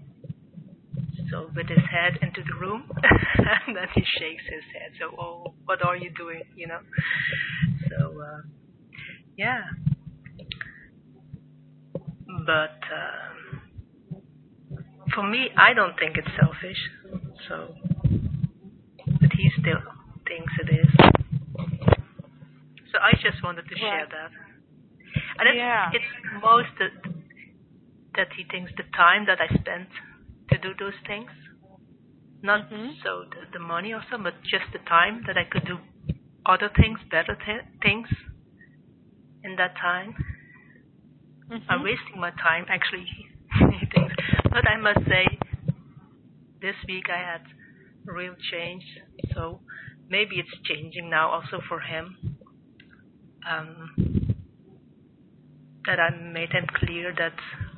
[1.30, 4.92] so with his head into the room and then he shakes his head.
[5.00, 6.42] So oh what are you doing?
[6.56, 6.80] You know?
[7.88, 8.42] So uh,
[9.36, 9.62] yeah.
[12.46, 13.58] But uh,
[15.14, 16.78] for me i don't think it's selfish.
[17.48, 17.74] So
[19.20, 19.80] but he still
[20.26, 21.21] thinks it is
[22.92, 24.10] so i just wanted to share Right.
[24.10, 24.30] that
[25.38, 25.90] and it's, Yeah.
[25.92, 26.12] it's
[26.42, 26.92] most that,
[28.16, 29.88] that he thinks the time that i spent
[30.50, 31.30] to do those things.
[32.42, 32.92] Not Mhm.
[33.02, 35.78] so the, the money or so, but just the time that I could do
[36.44, 38.08] other things, better th- things
[39.44, 40.12] in that time.
[41.50, 41.62] Mhm.
[41.68, 43.06] I'm wasting my time, actually,
[43.70, 44.14] he thinks.
[44.50, 45.24] But I must say,
[46.60, 47.42] this week I had
[48.04, 48.84] real change,
[49.34, 49.60] so
[50.08, 52.31] maybe it's changing now also for him.
[53.48, 54.12] Um,
[55.86, 57.34] that I made him clear that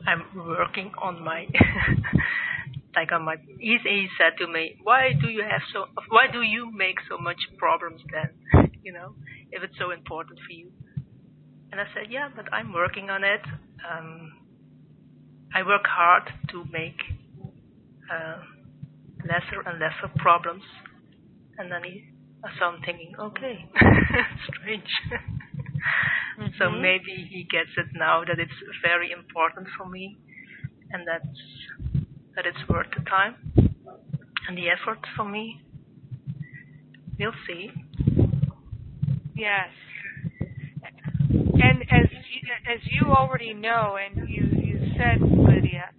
[0.07, 1.47] I'm working on my
[2.97, 6.71] like on my he, said to me why do you have so why do you
[6.73, 8.71] make so much problems then?
[8.85, 9.15] You know
[9.51, 10.71] if it's so important for you.
[11.73, 13.41] And I said yeah but I'm working on it.
[13.91, 14.33] Um
[15.55, 17.01] I work hard to make
[18.13, 18.39] uh,
[19.25, 20.65] lesser and lesser problems.
[21.57, 22.11] And then he
[22.59, 23.71] so I'm thinking okay
[24.47, 24.91] strange
[26.59, 26.83] so Mhm.
[26.83, 30.17] maybe he gets it now that it's very important for me
[30.91, 31.41] and that's
[32.37, 33.37] that it's worth the time
[34.49, 35.61] and the effort for me.
[37.19, 37.71] We'll see.
[39.35, 39.69] Yes.
[41.55, 42.41] And as you,
[42.73, 45.91] as you already know, and you you said, Lydia,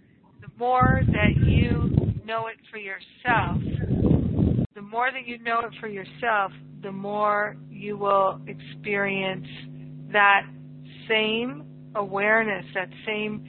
[0.41, 3.61] the more that you know it for yourself,
[4.75, 6.51] the more that you know it for yourself,
[6.83, 9.47] the more you will experience
[10.15, 10.43] that
[11.09, 13.45] same awareness, that same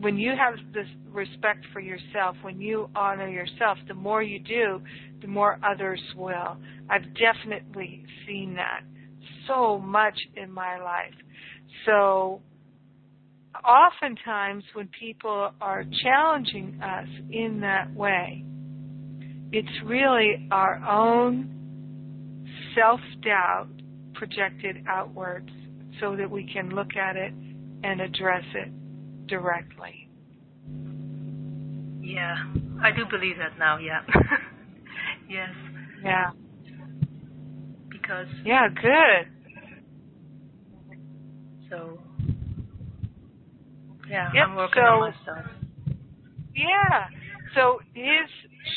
[0.00, 4.80] when you have this respect for yourself, when you honor yourself, the more you do,
[5.20, 6.56] the more others will.
[6.88, 8.80] I've definitely seen that
[9.46, 11.12] so much in my life.
[11.84, 12.40] So
[13.62, 18.42] oftentimes when people are challenging us in that way,
[19.52, 21.56] it's really our own
[22.74, 23.79] self-doubt
[24.20, 25.48] projected outwards
[25.98, 27.32] so that we can look at it
[27.82, 28.68] and address it
[29.26, 30.10] directly.
[32.02, 32.36] Yeah,
[32.82, 33.78] I do believe that now.
[33.78, 34.00] Yeah.
[35.28, 35.48] yes,
[36.04, 36.30] Yeah.
[37.88, 39.26] because Yeah, good.
[41.70, 41.98] so
[44.06, 45.46] yeah, Yep, I'm working on so- myself.
[46.54, 47.06] Yeah.
[47.54, 48.28] So his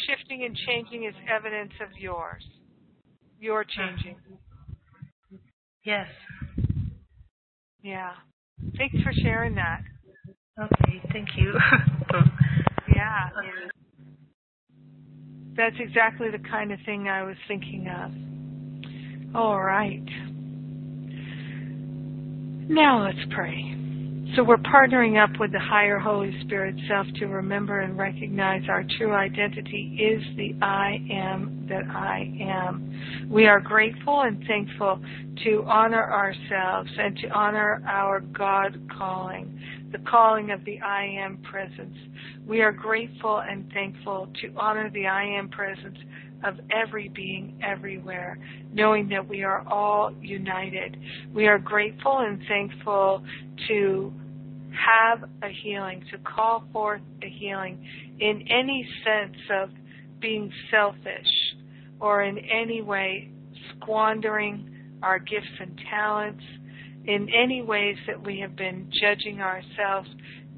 [0.07, 2.43] shifting and changing is evidence of yours.
[3.41, 3.87] You're uh-huh.
[3.97, 4.15] changing.
[5.83, 6.07] Yes.
[7.81, 8.11] Yeah.
[8.77, 9.81] Thanks for sharing that.
[10.59, 11.01] Okay.
[11.11, 11.53] Thank you.
[12.95, 13.29] Yeah.
[15.57, 19.35] That's exactly the kind of thing I was thinking of.
[19.35, 20.03] All right.
[22.69, 23.75] Now let's pray.
[24.35, 28.83] So we're partnering up with the higher Holy Spirit self to remember and recognize our
[28.97, 33.29] true identity is the I am that I am.
[33.29, 34.99] We are grateful and thankful
[35.43, 39.59] to honor ourselves and to honor our God calling
[39.91, 41.95] the calling of the I Am presence.
[42.47, 45.99] We are grateful and thankful to honor the I Am presence
[46.43, 48.39] of every being everywhere,
[48.73, 50.97] knowing that we are all united.
[51.33, 53.23] We are grateful and thankful
[53.67, 54.11] to
[54.73, 57.85] have a healing, to call forth a healing
[58.19, 59.69] in any sense of
[60.19, 61.27] being selfish
[61.99, 63.29] or in any way
[63.75, 64.69] squandering
[65.01, 66.43] our gifts and talents,
[67.05, 70.09] in any ways that we have been judging ourselves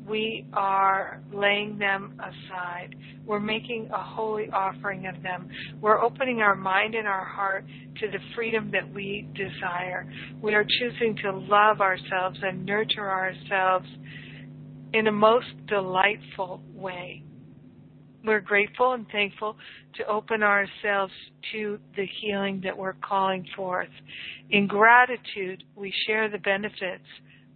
[0.08, 2.96] we are laying them aside.
[3.26, 5.50] We're making a holy offering of them.
[5.82, 7.66] We're opening our mind and our heart
[8.00, 10.08] to the freedom that we desire.
[10.42, 13.88] We are choosing to love ourselves and nurture ourselves
[14.94, 17.24] in a most delightful way.
[18.24, 19.56] We're grateful and thankful
[19.96, 21.14] to open ourselves
[21.52, 23.90] to the healing that we're calling forth.
[24.50, 27.06] In gratitude, we share the benefits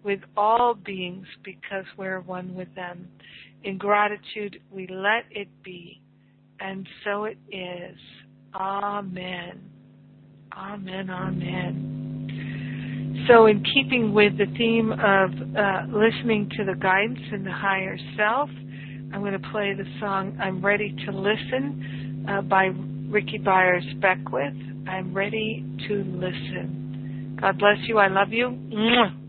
[0.03, 3.07] with all beings because we're one with them.
[3.63, 6.01] In gratitude, we let it be.
[6.59, 7.97] And so it is.
[8.53, 9.61] Amen.
[10.55, 11.09] Amen.
[11.09, 13.25] Amen.
[13.27, 17.97] So, in keeping with the theme of uh, listening to the guidance in the higher
[18.17, 18.49] self,
[19.13, 22.71] I'm going to play the song I'm Ready to Listen uh, by
[23.09, 24.55] Rickie Byars Beckwith.
[24.87, 27.37] I'm ready to listen.
[27.39, 27.99] God bless you.
[27.99, 28.49] I love you.
[28.49, 29.28] Mwah.